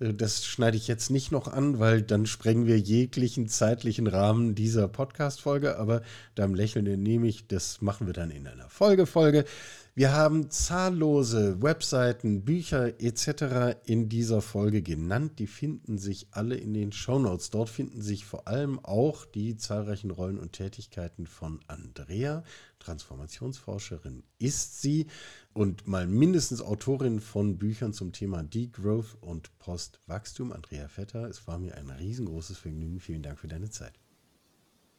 [0.00, 4.54] Äh, das schneide ich jetzt nicht noch an, weil dann sprengen wir jeglichen zeitlichen Rahmen
[4.54, 5.78] dieser Podcast-Folge.
[5.78, 6.02] Aber
[6.34, 9.40] deinem Lächeln entnehme ich, das machen wir dann in einer Folgefolge.
[9.40, 9.46] -Folge.
[9.94, 13.78] Wir haben zahllose Webseiten, Bücher etc.
[13.84, 15.38] in dieser Folge genannt.
[15.38, 17.50] Die finden sich alle in den Shownotes.
[17.50, 22.42] Dort finden sich vor allem auch die zahlreichen Rollen und Tätigkeiten von Andrea.
[22.78, 25.08] Transformationsforscherin ist sie
[25.52, 30.52] und mal mindestens Autorin von Büchern zum Thema Degrowth und Postwachstum.
[30.52, 32.98] Andrea Vetter, es war mir ein riesengroßes Vergnügen.
[32.98, 33.92] Vielen Dank für deine Zeit.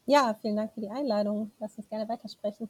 [0.05, 1.49] Ja, vielen Dank für die Einladung.
[1.59, 2.69] Lass uns gerne weitersprechen.